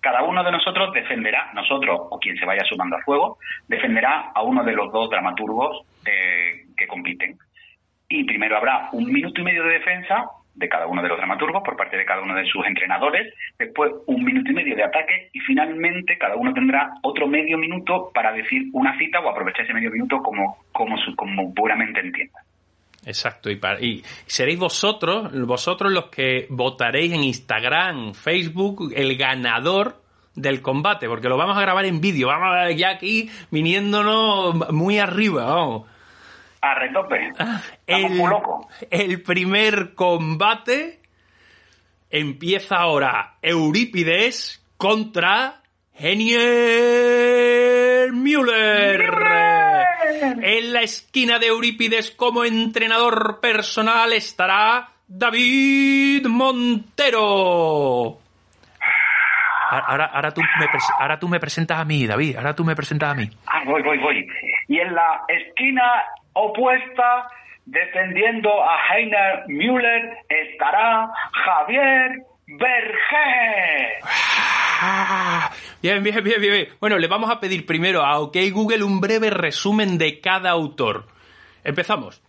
cada 0.00 0.22
uno 0.22 0.42
de 0.42 0.50
nosotros 0.50 0.94
defenderá, 0.94 1.52
nosotros 1.52 2.00
o 2.10 2.18
quien 2.18 2.38
se 2.38 2.46
vaya 2.46 2.64
sumando 2.64 2.96
al 2.96 3.02
juego, 3.02 3.36
defenderá 3.68 4.32
a 4.34 4.42
uno 4.42 4.64
de 4.64 4.72
los 4.72 4.90
dos 4.90 5.10
dramaturgos 5.10 5.84
eh, 6.06 6.64
que 6.74 6.86
compiten. 6.86 7.36
Y 8.08 8.24
primero 8.24 8.56
habrá 8.56 8.88
un 8.92 9.12
minuto 9.12 9.42
y 9.42 9.44
medio 9.44 9.62
de 9.64 9.74
defensa 9.74 10.24
de 10.54 10.68
cada 10.70 10.86
uno 10.86 11.02
de 11.02 11.08
los 11.08 11.18
dramaturgos 11.18 11.62
por 11.62 11.76
parte 11.76 11.98
de 11.98 12.06
cada 12.06 12.22
uno 12.22 12.34
de 12.34 12.46
sus 12.46 12.66
entrenadores, 12.66 13.32
después 13.58 13.92
un 14.06 14.24
minuto 14.24 14.50
y 14.50 14.54
medio 14.54 14.74
de 14.74 14.84
ataque 14.84 15.28
y 15.34 15.40
finalmente 15.40 16.16
cada 16.16 16.34
uno 16.36 16.54
tendrá 16.54 16.94
otro 17.02 17.26
medio 17.26 17.58
minuto 17.58 18.10
para 18.14 18.32
decir 18.32 18.68
una 18.72 18.96
cita 18.98 19.20
o 19.20 19.28
aprovechar 19.28 19.66
ese 19.66 19.74
medio 19.74 19.90
minuto 19.90 20.22
como, 20.22 20.64
como, 20.72 20.96
como 21.14 21.54
puramente 21.54 22.00
entienda. 22.00 22.40
Exacto, 23.04 23.50
y, 23.50 23.58
y, 23.80 24.04
seréis 24.26 24.58
vosotros, 24.58 25.32
vosotros 25.46 25.90
los 25.90 26.06
que 26.06 26.46
votaréis 26.50 27.12
en 27.12 27.24
Instagram, 27.24 28.12
Facebook, 28.12 28.92
el 28.94 29.16
ganador 29.16 30.02
del 30.34 30.60
combate, 30.60 31.08
porque 31.08 31.28
lo 31.28 31.36
vamos 31.36 31.56
a 31.56 31.62
grabar 31.62 31.84
en 31.86 32.00
vídeo, 32.00 32.28
vamos 32.28 32.56
a 32.56 32.70
ya 32.72 32.90
aquí 32.90 33.30
viniéndonos 33.50 34.70
muy 34.72 34.98
arriba, 34.98 35.46
vamos. 35.46 35.86
A 36.60 36.74
retope. 36.74 37.32
Ah, 37.38 37.62
el, 37.86 38.10
muy 38.10 38.28
loco. 38.28 38.68
el 38.90 39.22
primer 39.22 39.94
combate 39.94 41.00
empieza 42.10 42.76
ahora. 42.76 43.36
Eurípides 43.40 44.62
contra 44.76 45.62
Genier 45.94 46.42
Müller. 48.12 49.29
En 50.20 50.72
la 50.72 50.82
esquina 50.82 51.38
de 51.38 51.46
Eurípides 51.46 52.10
como 52.10 52.44
entrenador 52.44 53.40
personal 53.40 54.12
estará 54.12 54.88
David 55.08 56.26
Montero. 56.26 58.18
Ahora, 59.70 60.06
ahora, 60.06 60.32
tú 60.32 60.40
me 60.40 60.66
ahora 60.98 61.18
tú 61.18 61.28
me 61.28 61.40
presentas 61.40 61.78
a 61.78 61.84
mí, 61.84 62.06
David. 62.06 62.36
Ahora 62.36 62.54
tú 62.54 62.64
me 62.64 62.74
presentas 62.74 63.12
a 63.12 63.14
mí. 63.14 63.30
Ah, 63.46 63.62
voy, 63.64 63.82
voy, 63.82 63.98
voy. 63.98 64.28
Y 64.68 64.78
en 64.78 64.94
la 64.94 65.22
esquina 65.28 66.02
opuesta, 66.32 67.28
defendiendo 67.66 68.50
a 68.62 68.78
Heiner 68.88 69.44
Müller, 69.46 70.18
estará 70.28 71.08
Javier 71.32 72.29
Berger. 72.50 74.00
Ah, 74.82 75.52
bien, 75.82 76.02
bien, 76.02 76.24
bien, 76.24 76.40
bien. 76.40 76.68
Bueno, 76.80 76.98
le 76.98 77.06
vamos 77.06 77.30
a 77.30 77.38
pedir 77.38 77.64
primero 77.64 78.04
a 78.04 78.18
OK 78.18 78.36
Google 78.50 78.82
un 78.82 79.00
breve 79.00 79.30
resumen 79.30 79.98
de 79.98 80.20
cada 80.20 80.50
autor. 80.50 81.06
Empezamos. 81.62 82.22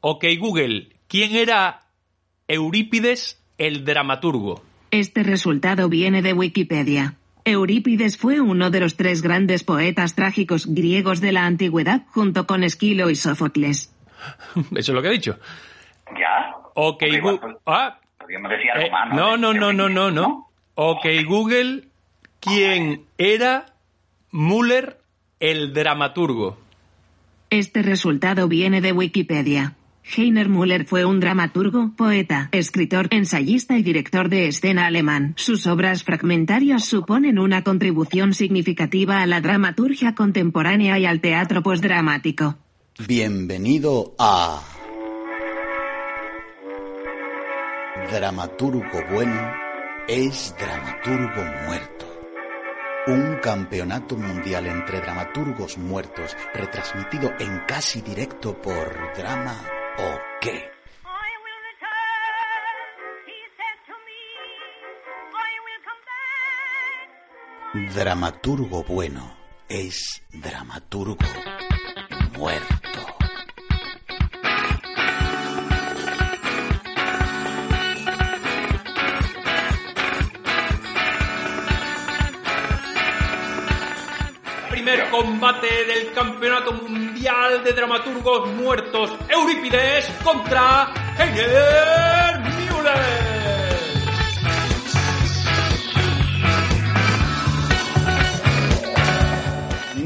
OK 0.00 0.24
Google, 0.38 0.90
¿quién 1.08 1.34
era 1.34 1.80
Eurípides 2.46 3.42
el 3.58 3.84
dramaturgo? 3.84 4.62
Este 4.90 5.22
resultado 5.22 5.88
viene 5.88 6.22
de 6.22 6.34
Wikipedia. 6.34 7.16
Eurípides 7.44 8.18
fue 8.18 8.40
uno 8.40 8.70
de 8.70 8.78
los 8.78 8.96
tres 8.96 9.22
grandes 9.22 9.64
poetas 9.64 10.14
trágicos 10.14 10.66
griegos 10.66 11.20
de 11.20 11.32
la 11.32 11.46
antigüedad 11.46 12.02
junto 12.10 12.46
con 12.46 12.62
Esquilo 12.62 13.10
y 13.10 13.16
Sófocles. 13.16 13.92
Eso 14.54 14.70
es 14.70 14.88
lo 14.88 15.02
que 15.02 15.08
he 15.08 15.12
dicho. 15.12 15.38
¿Ya? 16.16 16.54
Ok, 16.74 17.02
Google. 17.20 17.56
Eh, 18.32 18.90
no, 19.14 19.36
no, 19.36 19.52
no, 19.52 19.72
no, 19.72 19.88
no, 19.88 20.10
no. 20.10 20.48
Ok, 20.74 21.04
Google, 21.26 21.88
¿quién 22.40 23.04
era 23.18 23.66
Müller 24.30 24.98
el 25.38 25.74
dramaturgo? 25.74 26.58
Este 27.50 27.82
resultado 27.82 28.48
viene 28.48 28.80
de 28.80 28.92
Wikipedia. 28.92 29.74
Heiner 30.04 30.48
Müller 30.48 30.86
fue 30.86 31.04
un 31.04 31.20
dramaturgo, 31.20 31.92
poeta, 31.96 32.48
escritor, 32.52 33.08
ensayista 33.10 33.76
y 33.76 33.82
director 33.82 34.28
de 34.30 34.48
escena 34.48 34.86
alemán. 34.86 35.34
Sus 35.36 35.66
obras 35.66 36.02
fragmentarias 36.02 36.86
suponen 36.86 37.38
una 37.38 37.62
contribución 37.62 38.34
significativa 38.34 39.20
a 39.20 39.26
la 39.26 39.40
dramaturgia 39.40 40.14
contemporánea 40.14 40.98
y 40.98 41.06
al 41.06 41.20
teatro 41.20 41.62
postdramático. 41.62 42.56
Bienvenido 43.06 44.14
a 44.18 44.62
Dramaturgo 48.10 49.02
bueno 49.10 49.54
es 50.08 50.54
dramaturgo 50.58 51.44
muerto. 51.66 52.06
Un 53.06 53.36
campeonato 53.36 54.16
mundial 54.16 54.66
entre 54.66 55.00
dramaturgos 55.00 55.78
muertos 55.78 56.36
retransmitido 56.52 57.32
en 57.38 57.60
casi 57.66 58.00
directo 58.00 58.60
por 58.60 58.94
Drama 59.16 59.56
o 59.98 60.18
qué? 60.40 60.70
Dramaturgo 67.94 68.84
bueno 68.84 69.34
es 69.68 70.22
dramaturgo 70.30 71.16
muerto. 72.36 73.11
Primer 84.84 85.10
combate 85.10 85.84
del 85.84 86.12
Campeonato 86.12 86.72
Mundial 86.72 87.62
de 87.62 87.72
Dramaturgos 87.72 88.50
Muertos, 88.50 89.12
Eurípides 89.28 90.10
contra 90.24 90.92
Heiner 91.16 92.11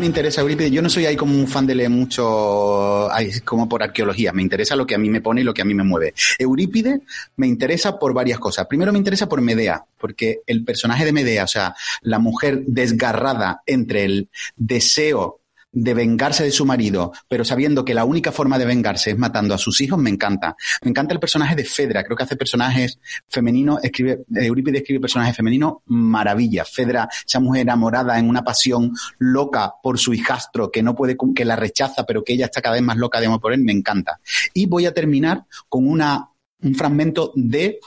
interesa 0.07 0.41
Eurípides. 0.41 0.73
Yo 0.73 0.83
no 0.83 0.89
soy 0.89 1.07
ahí 1.07 1.17
como 1.17 1.35
un 1.39 1.47
fan 1.47 1.67
de 1.67 1.75
leer 1.75 1.91
mucho, 1.91 3.09
como 3.45 3.69
por 3.69 3.83
arqueología. 3.83 4.33
Me 4.33 4.43
interesa 4.43 4.77
lo 4.77 4.87
que 4.87 4.95
a 4.95 4.99
mí 4.99 5.11
me 5.11 5.21
pone 5.21 5.41
y 5.41 5.45
lo 5.45 5.55
que 5.55 5.63
a 5.63 5.65
mí 5.65 5.75
me 5.75 5.85
mueve. 5.85 6.15
Eurípides 6.39 7.01
me 7.37 7.47
interesa 7.47 7.99
por 7.99 8.15
varias 8.15 8.39
cosas. 8.39 8.67
Primero 8.67 8.93
me 8.93 8.99
interesa 8.99 9.29
por 9.29 9.41
Medea, 9.41 9.85
porque 9.99 10.41
el 10.47 10.65
personaje 10.65 11.05
de 11.05 11.13
Medea, 11.13 11.45
o 11.45 11.49
sea, 11.49 11.75
la 12.03 12.19
mujer 12.19 12.63
desgarrada 12.67 13.63
entre 13.67 14.05
el 14.05 14.29
deseo 14.57 15.41
de 15.77 15.93
vengarse 15.93 16.43
de 16.43 16.51
su 16.51 16.65
marido, 16.65 17.13
pero 17.29 17.45
sabiendo 17.45 17.85
que 17.85 17.93
la 17.93 18.07
única 18.07 18.33
forma 18.33 18.59
de 18.59 18.65
vengarse 18.65 19.11
es 19.11 19.19
matando 19.19 19.55
a 19.55 19.59
sus 19.59 19.79
hijos, 19.83 19.99
me 19.99 20.09
encanta. 20.09 20.57
Me 20.81 20.89
encanta 20.89 21.13
el 21.13 21.21
personaje 21.21 21.55
de 21.55 21.65
Fedra, 21.65 22.03
creo 22.03 22.17
que 22.17 22.23
hace 22.23 22.35
personajes 22.35 22.99
femeninos, 23.29 23.85
escribe, 23.85 24.25
Eurípides 24.35 24.81
escribe 24.81 25.01
personajes 25.01 25.37
femeninos 25.37 25.75
maravilla. 25.85 26.65
Fedra, 26.65 27.07
esa 27.27 27.41
mujer 27.41 27.63
enamorada 27.63 28.19
en 28.19 28.27
una 28.27 28.43
pasión 28.43 28.95
loca 29.19 29.75
por 29.83 29.99
su 29.99 30.15
hijastro, 30.15 30.71
que 30.71 30.83
no 30.83 30.95
puede, 30.97 31.15
que 31.35 31.45
la 31.45 31.57
rechaza, 31.57 32.07
pero 32.07 32.25
que 32.25 32.33
ella 32.33 32.47
está 32.47 32.63
cada 32.63 32.77
vez 32.77 32.83
más 32.83 32.97
loca 32.97 33.21
de 33.21 33.27
amor 33.27 33.41
por 33.41 33.53
él, 33.53 33.61
me 33.61 33.73
encanta. 33.73 34.19
Y 34.55 34.65
voy 34.65 34.87
a 34.87 34.95
terminar 34.95 35.45
con 35.69 35.87
una, 35.87 36.31
un 36.63 36.75
fragmento 36.75 37.33
de 37.35 37.81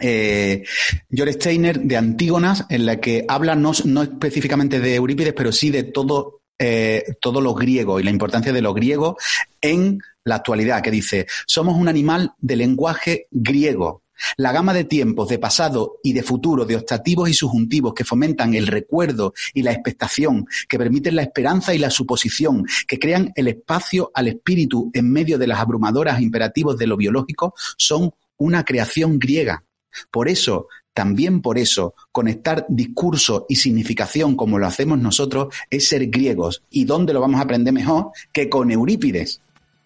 eh, 0.00 0.64
George 1.08 1.34
Steiner 1.34 1.78
de 1.78 1.96
Antígonas, 1.96 2.66
en 2.68 2.84
la 2.84 2.96
que 2.96 3.24
habla 3.28 3.54
no, 3.54 3.70
no 3.84 4.02
específicamente 4.02 4.80
de 4.80 4.96
Eurípides, 4.96 5.34
pero 5.34 5.52
sí 5.52 5.70
de 5.70 5.84
todo 5.84 6.41
eh, 6.58 7.04
todo 7.20 7.40
lo 7.40 7.54
griego 7.54 7.98
y 7.98 8.02
la 8.02 8.10
importancia 8.10 8.52
de 8.52 8.62
lo 8.62 8.74
griego 8.74 9.16
en 9.60 10.00
la 10.24 10.36
actualidad, 10.36 10.82
que 10.82 10.90
dice, 10.90 11.26
somos 11.46 11.76
un 11.76 11.88
animal 11.88 12.32
de 12.38 12.56
lenguaje 12.56 13.26
griego. 13.30 14.02
La 14.36 14.52
gama 14.52 14.72
de 14.72 14.84
tiempos, 14.84 15.28
de 15.28 15.40
pasado 15.40 15.98
y 16.02 16.12
de 16.12 16.22
futuro, 16.22 16.64
de 16.64 16.76
optativos 16.76 17.28
y 17.28 17.34
subjuntivos 17.34 17.92
que 17.92 18.04
fomentan 18.04 18.54
el 18.54 18.68
recuerdo 18.68 19.34
y 19.52 19.62
la 19.62 19.72
expectación, 19.72 20.46
que 20.68 20.78
permiten 20.78 21.16
la 21.16 21.22
esperanza 21.22 21.74
y 21.74 21.78
la 21.78 21.90
suposición, 21.90 22.64
que 22.86 23.00
crean 23.00 23.32
el 23.34 23.48
espacio 23.48 24.12
al 24.14 24.28
espíritu 24.28 24.90
en 24.94 25.10
medio 25.10 25.38
de 25.38 25.48
las 25.48 25.58
abrumadoras 25.58 26.20
imperativos 26.20 26.78
de 26.78 26.86
lo 26.86 26.96
biológico, 26.96 27.54
son 27.76 28.12
una 28.36 28.64
creación 28.64 29.18
griega. 29.18 29.64
Por 30.10 30.28
eso, 30.28 30.68
también 30.94 31.40
por 31.40 31.58
eso, 31.58 31.94
conectar 32.10 32.66
discurso 32.68 33.46
y 33.48 33.56
significación 33.56 34.36
como 34.36 34.58
lo 34.58 34.66
hacemos 34.66 34.98
nosotros 34.98 35.54
es 35.70 35.88
ser 35.88 36.08
griegos. 36.08 36.62
¿Y 36.70 36.84
dónde 36.84 37.12
lo 37.12 37.20
vamos 37.20 37.40
a 37.40 37.44
aprender 37.44 37.72
mejor 37.72 38.10
que 38.30 38.48
con 38.48 38.70
Eurípides? 38.70 39.40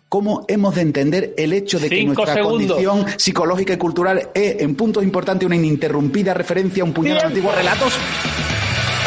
¿Cómo 0.09 0.45
hemos 0.49 0.75
de 0.77 0.83
entender 0.83 1.35
el 1.37 1.53
hecho 1.53 1.81
de 1.81 1.91
que 1.91 2.05
nuestra 2.05 2.41
condición 2.41 3.05
psicológica 3.17 3.73
y 3.73 3.77
cultural 3.77 4.31
es, 4.35 4.63
en 4.63 4.77
puntos 4.77 5.03
importantes, 5.03 5.47
una 5.47 5.57
ininterrumpida 5.57 6.33
referencia 6.33 6.83
a 6.83 6.87
un 6.87 6.93
puñado 6.93 7.21
de 7.21 7.27
antiguos 7.27 7.55
relatos? 7.55 7.93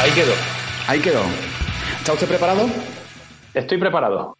Ahí 0.01 0.11
quedó. 0.11 0.33
Ahí 0.87 0.99
quedó. 0.99 1.21
¿Está 1.99 2.13
usted 2.13 2.27
preparado? 2.27 2.69
Estoy 3.53 3.77
preparado. 3.77 4.37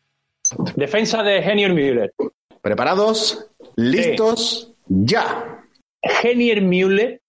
Defensa 0.75 1.23
de 1.23 1.41
Genier 1.41 1.73
Müller. 1.73 2.13
¿Preparados? 2.61 3.47
¿Listos? 3.75 4.73
¡Ya! 4.87 5.63
Genier 6.01 6.61
Müller 6.61 7.21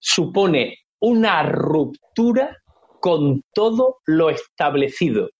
supone 0.00 0.78
una 1.00 1.42
ruptura 1.42 2.56
con 3.00 3.42
todo 3.54 3.98
lo 4.06 4.30
establecido. 4.30 5.30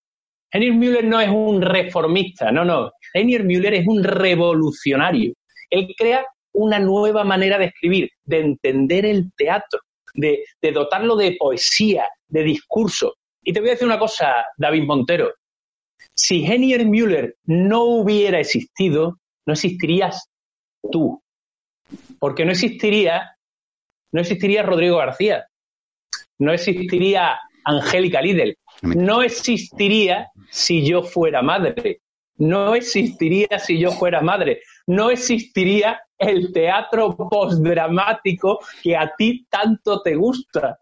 Henry 0.52 0.72
Müller 0.72 1.04
no 1.04 1.20
es 1.20 1.28
un 1.28 1.62
reformista, 1.62 2.50
no, 2.50 2.64
no. 2.64 2.90
Henry 3.14 3.42
Müller 3.42 3.74
es 3.74 3.86
un 3.86 4.02
revolucionario. 4.02 5.32
Él 5.70 5.94
crea 5.96 6.26
una 6.52 6.80
nueva 6.80 7.22
manera 7.22 7.58
de 7.58 7.66
escribir, 7.66 8.10
de 8.24 8.40
entender 8.40 9.06
el 9.06 9.32
teatro, 9.36 9.80
de, 10.14 10.44
dotarlo 10.72 11.14
de 11.16 11.36
poesía, 11.38 12.08
de 12.28 12.42
discurso. 12.42 13.14
Y 13.42 13.52
te 13.52 13.60
voy 13.60 13.70
a 13.70 13.72
decir 13.72 13.86
una 13.86 13.98
cosa, 13.98 14.44
David 14.56 14.84
Montero. 14.84 15.32
Si 16.14 16.44
Henry 16.44 16.84
Müller 16.84 17.36
no 17.44 17.84
hubiera 17.84 18.40
existido, 18.40 19.18
no 19.46 19.52
existirías 19.52 20.28
tú. 20.90 21.22
Porque 22.18 22.44
no 22.44 22.52
existiría 22.52 23.36
no 24.12 24.20
existiría 24.20 24.62
Rodrigo 24.62 24.98
García, 24.98 25.46
no 26.38 26.52
existiría 26.52 27.38
Angélica 27.64 28.20
Lidl, 28.20 28.56
no 28.82 29.22
existiría 29.22 30.28
si 30.50 30.86
yo 30.86 31.02
fuera 31.02 31.42
madre, 31.42 32.00
no 32.36 32.74
existiría 32.74 33.58
si 33.58 33.78
yo 33.78 33.92
fuera 33.92 34.20
madre, 34.22 34.62
no 34.86 35.10
existiría 35.10 36.00
el 36.18 36.52
teatro 36.52 37.16
postdramático 37.16 38.60
que 38.82 38.96
a 38.96 39.12
ti 39.16 39.46
tanto 39.50 40.02
te 40.02 40.14
gusta, 40.14 40.78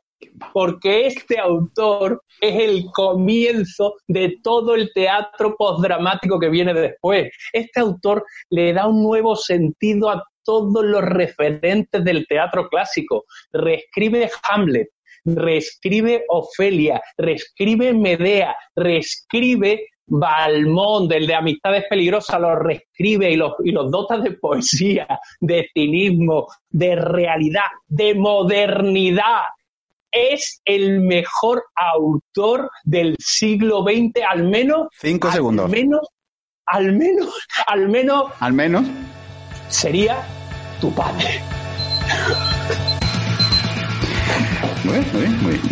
porque 0.53 1.07
este 1.07 1.39
autor 1.39 2.23
es 2.41 2.57
el 2.57 2.87
comienzo 2.93 3.97
de 4.07 4.39
todo 4.43 4.75
el 4.75 4.91
teatro 4.93 5.57
postdramático 5.57 6.39
que 6.39 6.49
viene 6.49 6.75
después. 6.75 7.31
Este 7.53 7.81
autor 7.81 8.25
le 8.51 8.73
da 8.73 8.87
un 8.87 9.03
nuevo 9.03 9.37
sentido 9.37 10.11
a 10.11 10.23
todos 10.49 10.83
los 10.83 11.03
referentes 11.03 12.03
del 12.03 12.27
teatro 12.27 12.71
clásico. 12.71 13.27
Reescribe 13.53 14.31
Hamlet, 14.49 14.89
reescribe 15.27 16.25
Ofelia, 16.31 17.03
reescribe 17.19 17.93
Medea, 17.93 18.57
reescribe 18.75 19.89
Balmón, 20.07 21.07
del 21.07 21.27
de 21.27 21.35
Amistades 21.35 21.85
Peligrosas, 21.91 22.41
los 22.41 22.59
reescribe 22.61 23.31
y 23.31 23.37
los, 23.37 23.53
y 23.63 23.73
los 23.73 23.91
dota 23.91 24.17
de 24.17 24.31
poesía, 24.33 25.07
de 25.39 25.69
cinismo, 25.75 26.47
de 26.71 26.97
realidad, 26.97 27.69
de 27.87 28.15
modernidad. 28.15 29.43
Es 30.11 30.63
el 30.65 31.01
mejor 31.03 31.63
autor 31.75 32.71
del 32.85 33.17
siglo 33.19 33.83
XX, 33.83 34.23
al 34.27 34.45
menos. 34.45 34.89
Cinco 34.99 35.31
segundos. 35.31 35.67
Al 35.67 35.73
menos, 35.73 36.09
al 36.65 36.93
menos, 36.95 37.35
al 37.67 37.89
menos. 37.91 38.33
Al 38.41 38.53
menos. 38.55 38.87
Sería 39.69 40.25
tu 40.81 40.93
padre. 40.95 41.41
Muy 44.85 44.95
bien, 44.95 45.07
muy 45.13 45.21
bien, 45.23 45.43
muy 45.43 45.53
bien. 45.53 45.63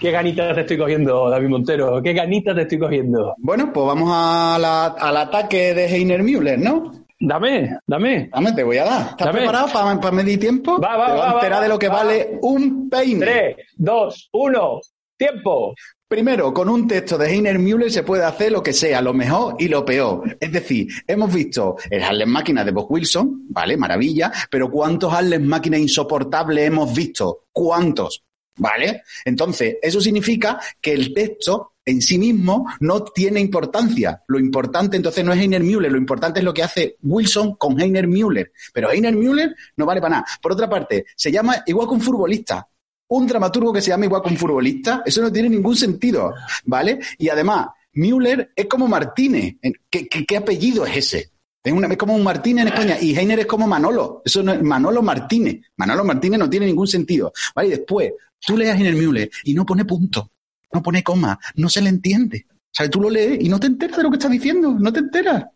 Qué 0.00 0.10
ganitas 0.10 0.54
te 0.54 0.60
estoy 0.62 0.78
cogiendo, 0.78 1.28
David 1.30 1.48
Montero. 1.48 2.02
Qué 2.02 2.12
ganitas 2.12 2.54
te 2.54 2.62
estoy 2.62 2.78
cogiendo. 2.78 3.34
Bueno, 3.38 3.72
pues 3.72 3.86
vamos 3.86 4.10
a 4.12 4.58
la- 4.60 4.86
al 4.86 5.16
ataque 5.16 5.74
de 5.74 5.86
Heiner 5.86 6.22
Müller, 6.22 6.58
¿no? 6.58 6.92
Dame, 7.20 7.78
dame. 7.86 8.28
Dame, 8.32 8.52
te 8.52 8.62
voy 8.62 8.78
a 8.78 8.84
dar. 8.84 9.00
¿Estás 9.10 9.26
Dame. 9.26 9.38
preparado 9.40 9.68
para 10.00 10.12
medir 10.12 10.38
tiempo? 10.38 10.78
Va, 10.80 10.96
va, 10.96 11.06
te 11.06 11.12
vas 11.12 11.20
va, 11.20 11.30
a 11.30 11.34
enterar 11.34 11.58
va, 11.58 11.62
de 11.62 11.68
lo 11.68 11.78
que 11.78 11.88
va. 11.88 11.94
vale 11.96 12.38
un 12.42 12.88
peine. 12.88 13.26
Tres, 13.26 13.56
dos, 13.76 14.28
uno. 14.32 14.80
Tiempo. 15.16 15.74
Primero, 16.08 16.54
con 16.54 16.70
un 16.70 16.88
texto 16.88 17.18
de 17.18 17.28
Heiner 17.28 17.58
Müller 17.58 17.92
se 17.92 18.02
puede 18.02 18.24
hacer 18.24 18.50
lo 18.50 18.62
que 18.62 18.72
sea, 18.72 19.02
lo 19.02 19.12
mejor 19.12 19.56
y 19.58 19.68
lo 19.68 19.84
peor. 19.84 20.38
Es 20.40 20.50
decir, 20.50 20.88
hemos 21.06 21.30
visto 21.30 21.76
el 21.90 22.02
Harlem 22.02 22.30
Máquina 22.30 22.64
de 22.64 22.70
Bob 22.70 22.90
Wilson, 22.90 23.44
¿vale? 23.50 23.76
Maravilla, 23.76 24.32
pero 24.50 24.70
¿cuántos 24.70 25.12
Harlem 25.12 25.44
Máquinas 25.44 25.80
insoportables 25.80 26.66
hemos 26.66 26.94
visto? 26.94 27.48
¿Cuántos? 27.52 28.24
¿Vale? 28.56 29.02
Entonces, 29.22 29.76
eso 29.82 30.00
significa 30.00 30.58
que 30.80 30.94
el 30.94 31.12
texto 31.12 31.74
en 31.84 32.00
sí 32.00 32.16
mismo 32.16 32.66
no 32.80 33.04
tiene 33.04 33.40
importancia. 33.40 34.22
Lo 34.28 34.38
importante 34.38 34.96
entonces 34.96 35.22
no 35.22 35.34
es 35.34 35.40
Heiner 35.40 35.62
Müller, 35.62 35.92
lo 35.92 35.98
importante 35.98 36.38
es 36.38 36.44
lo 36.44 36.54
que 36.54 36.62
hace 36.62 36.96
Wilson 37.02 37.56
con 37.56 37.78
Heiner 37.78 38.08
Müller. 38.08 38.50
Pero 38.72 38.90
Heiner 38.90 39.14
Müller 39.14 39.54
no 39.76 39.84
vale 39.84 40.00
para 40.00 40.16
nada. 40.16 40.26
Por 40.40 40.52
otra 40.52 40.70
parte, 40.70 41.04
se 41.14 41.30
llama 41.30 41.62
igual 41.66 41.86
que 41.86 41.94
un 41.94 42.00
futbolista. 42.00 42.66
Un 43.08 43.26
dramaturgo 43.26 43.72
que 43.72 43.80
se 43.80 43.88
llama 43.90 44.04
igual 44.04 44.22
que 44.22 44.28
un 44.30 44.36
futbolista, 44.36 45.02
eso 45.04 45.22
no 45.22 45.32
tiene 45.32 45.48
ningún 45.48 45.74
sentido, 45.76 46.34
¿vale? 46.64 46.98
Y 47.16 47.28
además, 47.28 47.68
Müller 47.94 48.52
es 48.54 48.66
como 48.66 48.86
Martínez. 48.86 49.56
¿Qué, 49.90 50.06
qué- 50.08 50.36
apellido 50.36 50.84
es 50.86 50.96
ese? 50.98 51.30
Es, 51.64 51.72
una, 51.72 51.88
es 51.88 51.96
como 51.96 52.14
un 52.14 52.22
Martínez 52.22 52.62
en 52.62 52.68
España 52.68 52.96
y 53.00 53.16
Heiner 53.16 53.40
es 53.40 53.46
como 53.46 53.66
Manolo. 53.66 54.22
Eso 54.24 54.42
no 54.42 54.52
es 54.52 54.62
Manolo 54.62 55.02
Martínez. 55.02 55.60
Manolo 55.76 56.04
Martínez 56.04 56.38
no 56.38 56.48
tiene 56.50 56.66
ningún 56.66 56.86
sentido. 56.86 57.32
¿Vale? 57.54 57.68
Y 57.68 57.70
después, 57.72 58.12
tú 58.40 58.56
lees 58.56 58.76
Heiner 58.76 58.94
Müller 58.94 59.30
y 59.44 59.54
no 59.54 59.64
pone 59.66 59.84
punto, 59.84 60.30
no 60.72 60.82
pone 60.82 61.02
coma, 61.02 61.38
no 61.56 61.68
se 61.68 61.80
le 61.80 61.88
entiende. 61.88 62.46
O 62.50 62.70
sea, 62.70 62.88
tú 62.90 63.00
lo 63.00 63.10
lees 63.10 63.38
y 63.40 63.48
no 63.48 63.58
te 63.58 63.66
enteras 63.66 63.96
de 63.96 64.02
lo 64.02 64.10
que 64.10 64.16
está 64.16 64.28
diciendo, 64.28 64.76
no 64.78 64.92
te 64.92 65.00
enteras. 65.00 65.46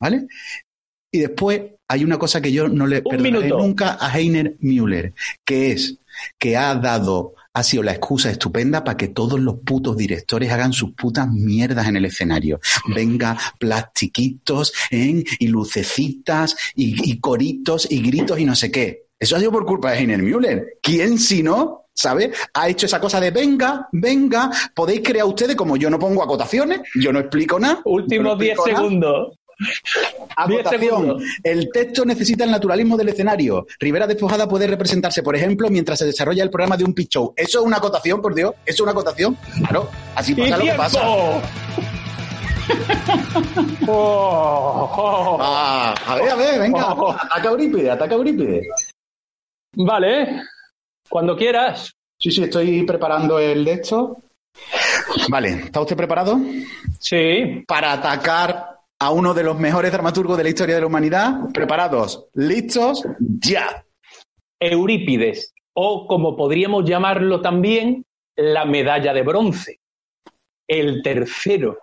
¿Vale? 0.00 0.26
Y 1.14 1.20
después 1.20 1.62
hay 1.86 2.02
una 2.02 2.18
cosa 2.18 2.40
que 2.40 2.50
yo 2.50 2.66
no 2.66 2.88
le 2.88 3.00
perdonaré 3.00 3.50
nunca 3.50 3.96
a 4.00 4.18
Heiner 4.18 4.56
Müller, 4.58 5.14
que 5.44 5.70
es 5.70 6.00
que 6.40 6.56
ha 6.56 6.74
dado, 6.74 7.34
ha 7.52 7.62
sido 7.62 7.84
la 7.84 7.92
excusa 7.92 8.32
estupenda 8.32 8.82
para 8.82 8.96
que 8.96 9.06
todos 9.06 9.38
los 9.38 9.60
putos 9.60 9.96
directores 9.96 10.50
hagan 10.50 10.72
sus 10.72 10.90
putas 10.94 11.28
mierdas 11.30 11.86
en 11.86 11.98
el 11.98 12.06
escenario. 12.06 12.58
Venga, 12.92 13.38
plastiquitos, 13.60 14.72
¿eh? 14.90 15.22
y 15.38 15.46
lucecitas, 15.46 16.56
y, 16.74 17.12
y 17.12 17.20
coritos, 17.20 17.86
y 17.88 18.00
gritos, 18.02 18.40
y 18.40 18.44
no 18.44 18.56
sé 18.56 18.72
qué. 18.72 19.04
Eso 19.16 19.36
ha 19.36 19.38
sido 19.38 19.52
por 19.52 19.64
culpa 19.64 19.92
de 19.92 19.98
Heiner 19.98 20.20
Müller. 20.20 20.78
¿Quién 20.82 21.16
si 21.20 21.44
no? 21.44 21.82
¿Sabes? 21.94 22.36
Ha 22.54 22.68
hecho 22.68 22.86
esa 22.86 23.00
cosa 23.00 23.20
de 23.20 23.30
venga, 23.30 23.88
venga, 23.92 24.50
podéis 24.74 25.02
crear 25.04 25.26
ustedes, 25.26 25.54
como 25.54 25.76
yo 25.76 25.88
no 25.88 25.98
pongo 26.00 26.24
acotaciones, 26.24 26.80
yo 26.96 27.12
no 27.12 27.20
explico 27.20 27.60
nada. 27.60 27.82
Últimos 27.84 28.36
10 28.36 28.50
explico 28.50 28.66
nada. 28.66 28.88
segundos. 28.88 29.38
Acotación. 30.36 31.18
El 31.42 31.70
texto 31.72 32.04
necesita 32.04 32.44
el 32.44 32.50
naturalismo 32.50 32.96
del 32.96 33.08
escenario. 33.10 33.66
Rivera 33.78 34.06
despojada 34.06 34.48
puede 34.48 34.66
representarse, 34.66 35.22
por 35.22 35.36
ejemplo, 35.36 35.70
mientras 35.70 35.98
se 35.98 36.06
desarrolla 36.06 36.42
el 36.42 36.50
programa 36.50 36.76
de 36.76 36.84
un 36.84 36.94
pitch 36.94 37.12
show. 37.12 37.32
¿Eso 37.36 37.60
es 37.60 37.64
una 37.64 37.78
acotación, 37.78 38.20
por 38.20 38.34
Dios? 38.34 38.52
¿Eso 38.64 38.76
es 38.76 38.80
una 38.80 38.92
acotación? 38.92 39.36
Claro, 39.58 39.88
así 40.14 40.32
¡Y 40.32 40.36
pasa 40.36 40.56
lo 40.56 40.64
que 40.64 40.72
pasa. 40.72 41.00
Oh, 43.86 44.90
oh. 44.96 45.38
Ah, 45.40 45.94
a 46.06 46.14
ver, 46.14 46.30
a 46.30 46.34
ver, 46.34 46.60
venga. 46.60 46.94
Oh. 46.94 47.10
Ataca 47.10 47.48
Eurípide, 47.48 47.90
ataca 47.90 48.14
Eurípide. 48.14 48.62
Vale, 49.76 50.42
cuando 51.08 51.36
quieras. 51.36 51.92
Sí, 52.18 52.30
sí, 52.30 52.44
estoy 52.44 52.84
preparando 52.84 53.38
el 53.38 53.64
de 53.64 53.72
esto. 53.72 54.22
Vale, 55.28 55.64
¿está 55.64 55.80
usted 55.80 55.96
preparado? 55.96 56.40
Sí. 56.98 57.62
Para 57.66 57.92
atacar 57.92 58.73
a 59.04 59.10
uno 59.10 59.34
de 59.34 59.42
los 59.42 59.58
mejores 59.58 59.92
dramaturgos 59.92 60.38
de 60.38 60.44
la 60.44 60.48
historia 60.48 60.76
de 60.76 60.80
la 60.80 60.86
humanidad. 60.86 61.50
¿Preparados? 61.52 62.26
¿Listos? 62.32 63.06
¡Ya! 63.20 63.84
Eurípides, 64.58 65.52
o 65.74 66.06
como 66.06 66.34
podríamos 66.34 66.86
llamarlo 66.86 67.42
también, 67.42 68.06
la 68.34 68.64
medalla 68.64 69.12
de 69.12 69.20
bronce. 69.20 69.80
El 70.66 71.02
tercero. 71.02 71.76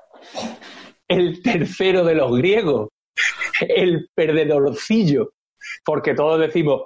El 1.07 1.43
tercero 1.43 2.03
de 2.03 2.15
los 2.15 2.35
griegos. 2.35 2.89
El 3.59 4.09
perdedorcillo. 4.15 5.33
Porque 5.85 6.15
todos 6.15 6.39
decimos 6.39 6.81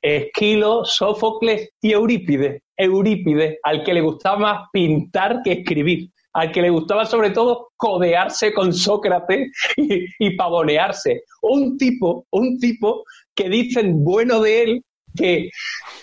Esquilo, 0.00 0.84
Sófocles 0.84 1.70
y 1.82 1.90
Eurípides. 1.90 2.62
Eurípides, 2.76 3.58
al 3.64 3.82
que 3.82 3.94
le 3.94 4.00
gustaba 4.00 4.38
más 4.38 4.68
pintar 4.72 5.40
que 5.42 5.54
escribir. 5.54 6.10
Al 6.36 6.52
que 6.52 6.62
le 6.62 6.70
gustaba 6.70 7.06
sobre 7.06 7.30
todo 7.30 7.70
codearse 7.76 8.52
con 8.52 8.72
Sócrates 8.72 9.50
y, 9.76 10.04
y 10.18 10.36
pavonearse. 10.36 11.22
Un 11.42 11.78
tipo, 11.78 12.26
un 12.30 12.58
tipo 12.58 13.04
que 13.34 13.48
dicen 13.48 14.04
bueno 14.04 14.40
de 14.40 14.62
él 14.62 14.84
que 15.16 15.50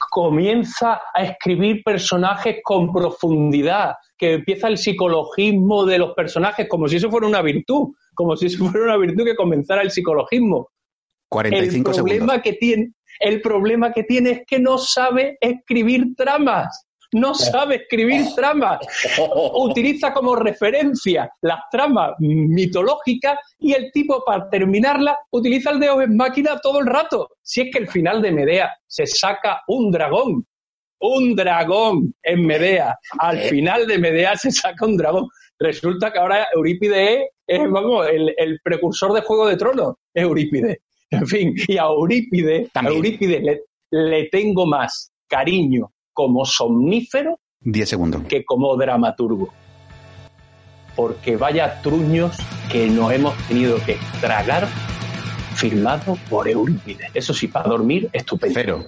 comienza 0.10 1.02
a 1.14 1.24
escribir 1.24 1.84
personajes 1.84 2.58
con 2.64 2.92
profundidad, 2.92 3.96
que 4.18 4.34
empieza 4.34 4.68
el 4.68 4.78
psicologismo 4.78 5.86
de 5.86 6.00
los 6.00 6.14
personajes 6.14 6.68
como 6.68 6.88
si 6.88 6.98
eso 6.98 7.10
fuera 7.10 7.28
una 7.28 7.42
virtud, 7.42 7.90
como 8.14 8.36
si 8.36 8.48
eso 8.48 8.66
fuera 8.70 8.86
una 8.86 8.98
virtud 8.98 9.26
que 9.26 9.36
comenzara 9.36 9.82
el 9.82 9.92
psicologismo. 9.92 10.70
45 11.30 11.90
el 11.90 11.96
problema 11.96 12.20
segundos. 12.20 12.42
que 12.44 12.54
tiene, 12.54 12.92
el 13.20 13.42
problema 13.42 13.92
que 13.92 14.04
tiene 14.04 14.32
es 14.32 14.42
que 14.46 14.60
no 14.60 14.78
sabe 14.78 15.38
escribir 15.40 16.16
tramas. 16.16 16.88
No 17.14 17.34
sabe 17.34 17.76
escribir 17.76 18.26
tramas. 18.36 18.80
Utiliza 19.56 20.14
como 20.14 20.36
referencia 20.36 21.30
las 21.42 21.60
tramas 21.72 22.14
mitológicas 22.20 23.38
y 23.60 23.74
el 23.74 23.92
tipo 23.92 24.24
para 24.26 24.50
terminarla 24.50 25.18
utiliza 25.32 25.72
el 25.72 25.80
dedo 25.80 26.02
en 26.02 26.16
máquina 26.16 26.60
todo 26.62 26.80
el 26.80 26.88
rato. 26.88 27.30
Si 27.42 27.62
es 27.62 27.72
que 27.72 27.80
el 27.80 27.88
final 27.88 28.22
de 28.22 28.32
Medea 28.32 28.72
se 28.88 29.06
saca 29.06 29.62
un 29.68 29.92
dragón. 29.92 30.46
Un 31.00 31.36
dragón 31.36 32.14
en 32.24 32.46
Medea. 32.46 32.98
Al 33.20 33.40
final 33.40 33.88
de 33.88 33.98
Medea 33.98 34.38
se 34.38 34.52
saca 34.52 34.86
un 34.86 34.96
dragón. 34.96 35.28
Resulta 35.60 36.12
que 36.12 36.20
ahora 36.20 36.48
Eurípides 36.54 37.28
es, 37.46 37.70
vamos, 37.70 38.08
el, 38.10 38.34
el 38.38 38.60
precursor 38.64 39.14
de 39.14 39.22
Juego 39.22 39.48
de 39.48 39.58
Tronos. 39.58 39.96
Es 40.14 40.24
Eurípides. 40.24 40.78
En 41.12 41.28
fin, 41.28 41.54
y 41.68 41.78
a 41.78 41.84
Eurípides, 41.84 42.70
a. 42.74 42.88
Eurípides 42.88 43.44
le, 43.44 43.62
le 43.92 44.30
tengo 44.30 44.66
más 44.66 45.12
cariño 45.28 45.92
como 46.14 46.46
somnífero 46.46 47.40
10 47.62 47.90
segundos. 47.90 48.22
que 48.30 48.44
como 48.46 48.76
dramaturgo. 48.78 49.54
Porque 50.96 51.38
vaya 51.38 51.82
truños 51.82 52.38
que 52.72 52.88
nos 52.88 53.12
hemos 53.12 53.36
tenido 53.48 53.78
que 53.86 53.98
tragar 54.22 54.68
firmado 55.56 56.18
por 56.30 56.48
Eurípides. 56.48 57.10
Eso 57.14 57.34
sí, 57.34 57.48
para 57.48 57.68
dormir, 57.68 58.10
estupendo. 58.14 58.54
Cero. 58.54 58.84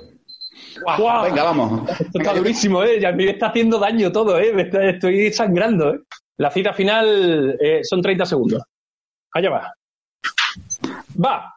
¡Guau! 0.97 1.23
Venga, 1.23 1.43
vamos. 1.43 1.89
Esto 1.89 2.19
está 2.19 2.33
durísimo, 2.33 2.83
¿eh? 2.83 2.99
Ya 2.99 3.11
me 3.11 3.29
está 3.29 3.47
haciendo 3.47 3.79
daño 3.79 4.11
todo, 4.11 4.38
¿eh? 4.39 4.51
Me 4.53 4.63
está- 4.63 4.83
estoy 4.85 5.31
sangrando, 5.31 5.93
¿eh? 5.95 5.99
La 6.38 6.51
cita 6.51 6.73
final 6.73 7.57
eh, 7.61 7.79
son 7.83 8.01
30 8.01 8.25
segundos. 8.25 8.61
Allá 9.33 9.49
va. 9.49 9.73
Va. 11.23 11.54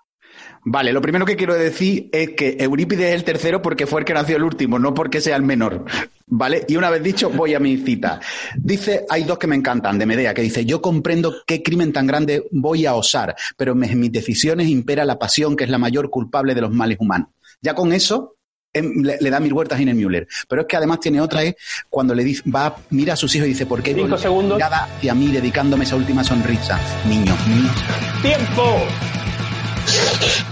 Vale, 0.64 0.92
lo 0.92 1.00
primero 1.00 1.24
que 1.24 1.36
quiero 1.36 1.54
decir 1.54 2.08
es 2.12 2.30
que 2.30 2.56
Eurípides 2.60 3.08
es 3.08 3.14
el 3.14 3.24
tercero 3.24 3.62
porque 3.62 3.86
fue 3.86 4.00
el 4.00 4.04
que 4.04 4.14
nació 4.14 4.36
el 4.36 4.44
último, 4.44 4.78
no 4.78 4.94
porque 4.94 5.20
sea 5.20 5.36
el 5.36 5.42
menor. 5.42 5.84
¿Vale? 6.26 6.64
Y 6.68 6.76
una 6.76 6.90
vez 6.90 7.02
dicho, 7.02 7.30
voy 7.30 7.54
a 7.54 7.60
mi 7.60 7.78
cita. 7.78 8.20
Dice, 8.56 9.06
hay 9.08 9.24
dos 9.24 9.38
que 9.38 9.46
me 9.46 9.56
encantan, 9.56 9.98
de 9.98 10.04
Medea, 10.04 10.34
que 10.34 10.42
dice, 10.42 10.66
yo 10.66 10.82
comprendo 10.82 11.36
qué 11.46 11.62
crimen 11.62 11.92
tan 11.92 12.06
grande 12.06 12.44
voy 12.50 12.84
a 12.84 12.94
osar, 12.94 13.34
pero 13.56 13.72
en 13.72 13.98
mis 14.00 14.12
decisiones 14.12 14.68
impera 14.68 15.06
la 15.06 15.18
pasión, 15.18 15.56
que 15.56 15.64
es 15.64 15.70
la 15.70 15.78
mayor 15.78 16.10
culpable 16.10 16.54
de 16.54 16.60
los 16.60 16.70
males 16.70 16.98
humanos. 17.00 17.28
Ya 17.62 17.74
con 17.74 17.92
eso 17.94 18.36
em, 18.74 19.02
le, 19.02 19.16
le 19.18 19.30
da 19.30 19.40
mil 19.40 19.54
vueltas 19.54 19.78
a 19.78 19.82
Iner 19.82 19.94
Müller. 19.94 20.28
Pero 20.48 20.62
es 20.62 20.68
que 20.68 20.76
además 20.76 21.00
tiene 21.00 21.20
otra, 21.22 21.42
es 21.42 21.54
cuando 21.88 22.14
le 22.14 22.24
dice, 22.24 22.42
va, 22.50 22.76
mira 22.90 23.14
a 23.14 23.16
sus 23.16 23.34
hijos 23.34 23.46
y 23.46 23.52
dice, 23.52 23.64
¿por 23.64 23.82
qué 23.82 23.94
Cinco 23.94 24.18
segundos. 24.18 24.58
mirada 24.58 24.84
hacia 24.84 25.14
mí 25.14 25.28
dedicándome 25.28 25.84
esa 25.84 25.96
última 25.96 26.22
sonrisa? 26.22 26.78
Niños 27.06 27.46
míos. 27.46 27.72
¡Tiempo! 28.20 28.84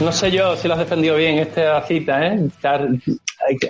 No 0.00 0.12
sé 0.12 0.30
yo 0.30 0.56
si 0.56 0.68
lo 0.68 0.74
has 0.74 0.80
defendido 0.80 1.16
bien 1.16 1.38
esta 1.38 1.82
cita, 1.82 2.26
¿eh? 2.26 2.48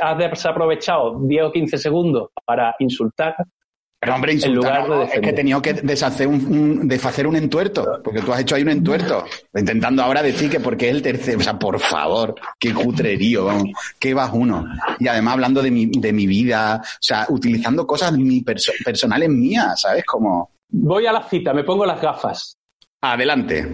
Has 0.01 0.19
desaprovechado 0.19 1.21
10 1.21 1.45
o 1.45 1.53
15 1.53 1.79
segundos 1.79 2.31
para 2.45 2.75
insultar 2.79 3.35
Pero 3.99 4.15
hombre, 4.15 4.35
insultar, 4.35 4.87
es 5.13 5.21
que 5.21 5.31
he 5.31 5.33
tenido 5.33 5.61
que 5.61 5.75
deshacer 5.75 6.29
un, 6.29 6.87
deshacer 6.87 7.27
un 7.27 7.37
entuerto, 7.37 8.01
porque 8.03 8.21
tú 8.23 8.33
has 8.33 8.41
hecho 8.41 8.55
ahí 8.55 8.63
un 8.63 8.69
entuerto, 8.69 9.25
intentando 9.55 10.03
ahora 10.03 10.23
decir 10.23 10.51
que 10.51 10.61
porque 10.61 10.89
es 10.89 10.95
el 10.95 11.03
tercero, 11.03 11.39
o 11.39 11.43
sea, 11.43 11.59
por 11.59 11.79
favor, 11.81 12.35
qué 12.59 12.73
cutrerío, 12.73 13.49
qué 13.99 14.15
uno. 14.15 14.67
Y 14.99 15.09
además 15.09 15.35
hablando 15.35 15.63
de 15.63 15.71
mi, 15.71 15.87
de 15.87 16.13
mi 16.13 16.27
vida, 16.27 16.81
o 16.83 16.99
sea, 17.01 17.27
utilizando 17.29 17.87
cosas 17.87 18.13
mi 18.13 18.43
personales 18.43 19.29
mías, 19.29 19.81
¿sabes? 19.81 20.05
Como... 20.05 20.51
Voy 20.69 21.07
a 21.07 21.13
la 21.13 21.23
cita, 21.23 21.53
me 21.53 21.65
pongo 21.65 21.87
las 21.87 22.01
gafas. 22.01 22.57
Adelante. 23.01 23.67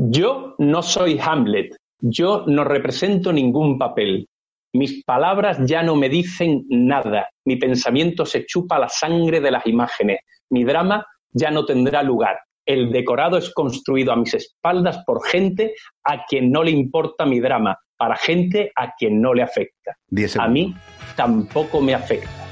Yo 0.00 0.54
no 0.58 0.80
soy 0.80 1.18
Hamlet, 1.18 1.74
yo 2.00 2.44
no 2.46 2.62
represento 2.62 3.32
ningún 3.32 3.78
papel. 3.78 4.28
Mis 4.72 5.02
palabras 5.02 5.58
ya 5.64 5.82
no 5.82 5.96
me 5.96 6.08
dicen 6.08 6.64
nada. 6.68 7.28
Mi 7.44 7.56
pensamiento 7.56 8.24
se 8.24 8.46
chupa 8.46 8.78
la 8.78 8.88
sangre 8.88 9.40
de 9.40 9.50
las 9.50 9.66
imágenes. 9.66 10.20
Mi 10.50 10.62
drama 10.62 11.04
ya 11.32 11.50
no 11.50 11.64
tendrá 11.64 12.04
lugar. 12.04 12.38
El 12.64 12.92
decorado 12.92 13.38
es 13.38 13.52
construido 13.52 14.12
a 14.12 14.16
mis 14.16 14.34
espaldas 14.34 15.02
por 15.04 15.26
gente 15.26 15.74
a 16.04 16.24
quien 16.26 16.52
no 16.52 16.62
le 16.62 16.70
importa 16.70 17.26
mi 17.26 17.40
drama, 17.40 17.76
para 17.96 18.14
gente 18.14 18.70
a 18.76 18.94
quien 18.94 19.20
no 19.20 19.34
le 19.34 19.42
afecta. 19.42 19.96
A 20.38 20.46
mí 20.46 20.76
tampoco 21.16 21.80
me 21.80 21.94
afecta. 21.94 22.46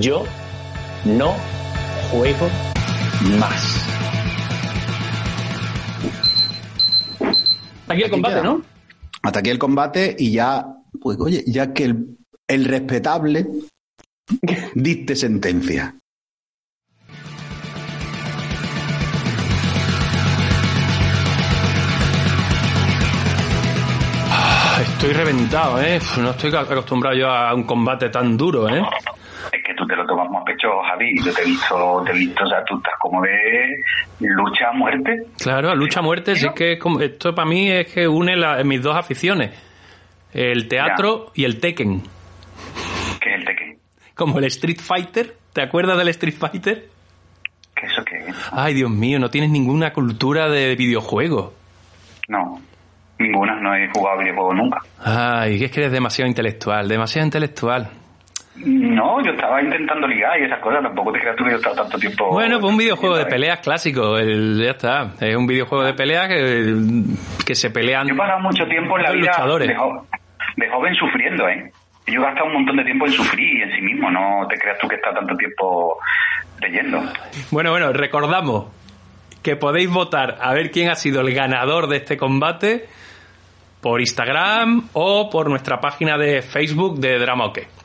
Yo 0.00 0.24
no 1.04 1.32
juego 2.10 2.48
más. 3.38 4.07
Hasta 7.88 7.94
aquí 7.94 8.02
el 8.02 8.10
combate, 8.10 8.42
¿no? 8.42 8.62
Hasta 9.22 9.38
aquí 9.38 9.48
el 9.48 9.58
combate 9.58 10.14
y 10.18 10.32
ya 10.32 10.66
pues 11.00 11.18
oye, 11.18 11.42
ya 11.46 11.72
que 11.72 11.94
el, 12.46 12.64
respetable 12.66 13.46
diste 14.74 15.16
sentencia. 15.16 15.94
Ah, 24.30 24.82
estoy 24.82 25.14
reventado, 25.14 25.80
¿eh? 25.80 25.98
No 26.18 26.32
estoy 26.32 26.54
acostumbrado 26.54 27.16
yo 27.16 27.30
a 27.30 27.54
un 27.54 27.62
combate 27.62 28.10
tan 28.10 28.36
duro, 28.36 28.68
¿eh? 28.68 28.82
Es 29.78 29.84
tú 29.84 29.86
te 29.86 29.96
lo 29.96 30.06
tomas 30.06 30.30
más 30.30 30.44
pecho, 30.44 30.68
Javi. 30.82 31.12
Yo 31.24 31.32
te 31.32 31.42
he 31.42 31.44
visto, 31.44 32.02
te 32.04 32.12
he 32.12 32.14
visto, 32.14 32.44
o 32.44 32.48
sea, 32.48 32.64
tú 32.64 32.76
estás 32.76 32.94
como 32.98 33.22
de 33.22 33.82
lucha 34.20 34.70
a 34.70 34.72
muerte. 34.72 35.26
Claro, 35.38 35.74
lucha 35.74 36.00
a 36.00 36.02
muerte, 36.02 36.34
sí, 36.36 36.48
que 36.54 36.78
esto 37.00 37.34
para 37.34 37.48
mí 37.48 37.70
es 37.70 37.92
que 37.92 38.08
une 38.08 38.36
mis 38.64 38.82
dos 38.82 38.96
aficiones 38.96 39.50
el 40.32 40.68
teatro 40.68 41.32
y 41.34 41.44
el 41.44 41.60
Tekken. 41.60 42.02
¿Qué 43.20 43.30
es 43.30 43.36
el 43.36 43.44
Tekken? 43.44 43.78
Como 44.14 44.38
el 44.38 44.44
Street 44.44 44.80
Fighter. 44.80 45.36
¿Te 45.52 45.62
acuerdas 45.62 45.96
del 45.98 46.08
Street 46.08 46.34
Fighter? 46.38 46.88
¿Qué 47.74 47.86
eso 47.86 48.04
qué 48.04 48.16
es? 48.28 48.36
Ay, 48.52 48.74
Dios 48.74 48.90
mío, 48.90 49.18
no 49.18 49.30
tienes 49.30 49.50
ninguna 49.50 49.92
cultura 49.92 50.48
de 50.48 50.74
videojuego. 50.76 51.54
No, 52.28 52.60
ninguna, 53.18 53.60
no 53.60 53.74
he 53.74 53.88
jugado 53.88 54.18
videojuegos 54.18 54.56
nunca. 54.56 54.78
Ay, 55.02 55.64
es 55.64 55.70
que 55.70 55.80
eres 55.80 55.92
demasiado 55.92 56.28
intelectual, 56.28 56.88
demasiado 56.88 57.26
intelectual. 57.26 57.90
No, 58.98 59.22
yo 59.24 59.30
estaba 59.30 59.62
intentando 59.62 60.08
ligar 60.08 60.40
y 60.40 60.44
esas 60.44 60.58
cosas, 60.58 60.82
tampoco 60.82 61.12
te 61.12 61.20
creas 61.20 61.36
tú 61.36 61.44
que 61.44 61.52
yo 61.52 61.56
estaba 61.58 61.76
tanto 61.76 61.98
tiempo... 61.98 62.32
Bueno, 62.32 62.58
pues 62.58 62.72
un 62.72 62.78
videojuego 62.78 63.16
de 63.16 63.26
peleas 63.26 63.60
clásico, 63.60 64.18
el, 64.18 64.60
ya 64.60 64.72
está. 64.72 65.12
Es 65.20 65.36
un 65.36 65.46
videojuego 65.46 65.84
de 65.84 65.94
peleas 65.94 66.26
que, 66.26 66.74
que 67.46 67.54
se 67.54 67.70
pelean... 67.70 68.08
Yo 68.08 68.14
he 68.14 68.16
pasado 68.16 68.40
mucho 68.40 68.66
tiempo 68.66 68.98
en 68.98 69.04
la 69.04 69.12
vida 69.12 69.30
de, 69.56 69.68
de, 70.56 70.68
joven 70.68 70.94
sufriendo, 70.96 71.48
¿eh? 71.48 71.70
Yo 72.08 72.20
he 72.20 72.24
gastado 72.24 72.46
un 72.46 72.54
montón 72.54 72.76
de 72.76 72.84
tiempo 72.84 73.06
en 73.06 73.12
sufrir 73.12 73.62
en 73.62 73.76
sí 73.76 73.82
mismo, 73.82 74.10
no 74.10 74.48
te 74.48 74.58
creas 74.58 74.78
tú 74.80 74.88
que 74.88 74.96
está 74.96 75.14
tanto 75.14 75.36
tiempo 75.36 75.98
leyendo. 76.60 77.00
Bueno, 77.52 77.70
bueno, 77.70 77.92
recordamos 77.92 78.66
que 79.44 79.54
podéis 79.54 79.90
votar 79.90 80.38
a 80.40 80.52
ver 80.54 80.72
quién 80.72 80.90
ha 80.90 80.96
sido 80.96 81.20
el 81.20 81.32
ganador 81.32 81.86
de 81.86 81.98
este 81.98 82.16
combate 82.16 82.86
por 83.80 84.00
Instagram 84.00 84.88
o 84.94 85.30
por 85.30 85.48
nuestra 85.48 85.78
página 85.78 86.18
de 86.18 86.42
Facebook 86.42 86.98
de 86.98 87.16
Drama 87.20 87.46
OK. 87.46 87.77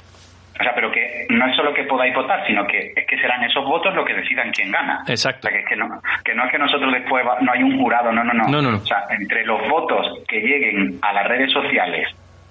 O 0.59 0.63
sea, 0.63 0.73
pero 0.75 0.91
que 0.91 1.25
no 1.29 1.47
es 1.47 1.55
solo 1.55 1.73
que 1.73 1.83
podáis 1.83 2.13
votar, 2.13 2.45
sino 2.45 2.65
que 2.67 2.93
es 2.95 3.07
que 3.07 3.17
serán 3.17 3.43
esos 3.43 3.65
votos 3.65 3.93
los 3.95 4.05
que 4.05 4.13
decidan 4.13 4.51
quién 4.51 4.71
gana. 4.71 5.03
Exacto. 5.07 5.47
O 5.47 5.49
sea, 5.49 5.51
que, 5.51 5.63
es 5.63 5.69
que, 5.69 5.75
no, 5.75 6.01
que 6.23 6.35
no 6.35 6.45
es 6.45 6.51
que 6.51 6.59
nosotros 6.59 6.93
después 6.93 7.25
no 7.41 7.51
hay 7.51 7.63
un 7.63 7.77
jurado, 7.79 8.11
no, 8.11 8.23
no, 8.23 8.33
no. 8.33 8.47
No, 8.47 8.61
no, 8.61 8.77
O 8.77 8.85
sea, 8.85 9.05
entre 9.09 9.45
los 9.45 9.67
votos 9.67 10.19
que 10.27 10.39
lleguen 10.39 10.99
a 11.01 11.11
las 11.13 11.27
redes 11.27 11.51
sociales 11.51 12.07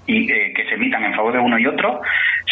y 0.07 0.31
eh, 0.31 0.53
que 0.55 0.65
se 0.65 0.75
emitan 0.75 1.05
en 1.05 1.15
favor 1.15 1.33
de 1.33 1.39
uno 1.39 1.59
y 1.59 1.67
otro, 1.67 2.01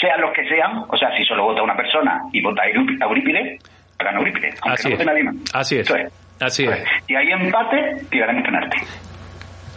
sean 0.01 0.21
los 0.21 0.33
que 0.33 0.49
sean, 0.49 0.85
o 0.89 0.97
sea, 0.97 1.17
si 1.17 1.25
solo 1.25 1.45
vota 1.45 1.63
una 1.63 1.77
persona 1.77 2.21
y 2.33 2.41
vota 2.41 2.63
a 2.63 2.69
Eurípides, 2.69 3.61
gana 3.99 4.19
Eurípides, 4.19 4.55
aunque 4.63 4.81
Así 4.81 4.89
no 4.89 4.97
vote 4.97 5.05
nadie 5.05 5.23
más. 5.25 5.35
Así 5.53 5.79
es. 5.79 5.93
Así 6.41 6.65
es. 6.65 6.85
Y 7.09 7.15
hay 7.17 7.33
empate, 7.33 7.97
tiraremos 8.11 8.45
penalti. 8.45 8.79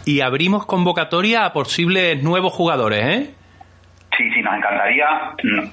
Y 0.06 0.20
abrimos 0.20 0.66
convocatoria 0.66 1.44
a 1.44 1.52
posibles 1.52 2.22
nuevos 2.22 2.52
jugadores, 2.52 3.04
¿eh? 3.04 3.34
Sí, 4.16 4.30
sí, 4.32 4.42
nos 4.42 4.56
encantaría 4.56 5.06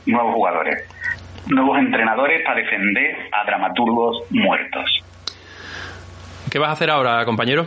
nuevos 0.06 0.34
jugadores, 0.34 0.88
nuevos 1.47 1.77
entrenadores 1.80 2.43
para 2.43 2.62
defender 2.62 3.17
a 3.32 3.45
dramaturgos 3.45 4.23
muertos. 4.32 5.04
¿Qué 6.49 6.60
vas 6.60 6.69
a 6.69 6.73
hacer 6.73 6.89
ahora, 6.89 7.23
compañero? 7.25 7.65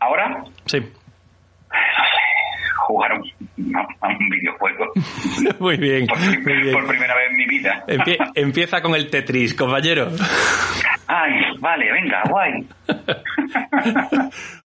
¿Ahora? 0.00 0.44
Sí. 0.66 0.78
No 0.80 0.86
sé, 2.04 2.20
jugar 2.86 3.12
un, 3.12 3.76
a 3.76 4.08
un 4.08 4.28
videojuego. 4.28 4.86
muy 5.60 5.76
bien. 5.76 6.06
Por, 6.06 6.18
muy 6.18 6.36
bien. 6.62 6.72
por 6.72 6.86
primera 6.86 7.14
vez 7.14 7.30
en 7.30 7.36
mi 7.36 7.46
vida. 7.46 7.84
Empie 7.86 8.18
empieza 8.34 8.82
con 8.82 8.94
el 8.94 9.08
Tetris, 9.10 9.54
compañero. 9.54 10.08
Ay, 11.06 11.32
vale, 11.60 11.92
venga, 11.92 12.22
guay. 12.28 12.66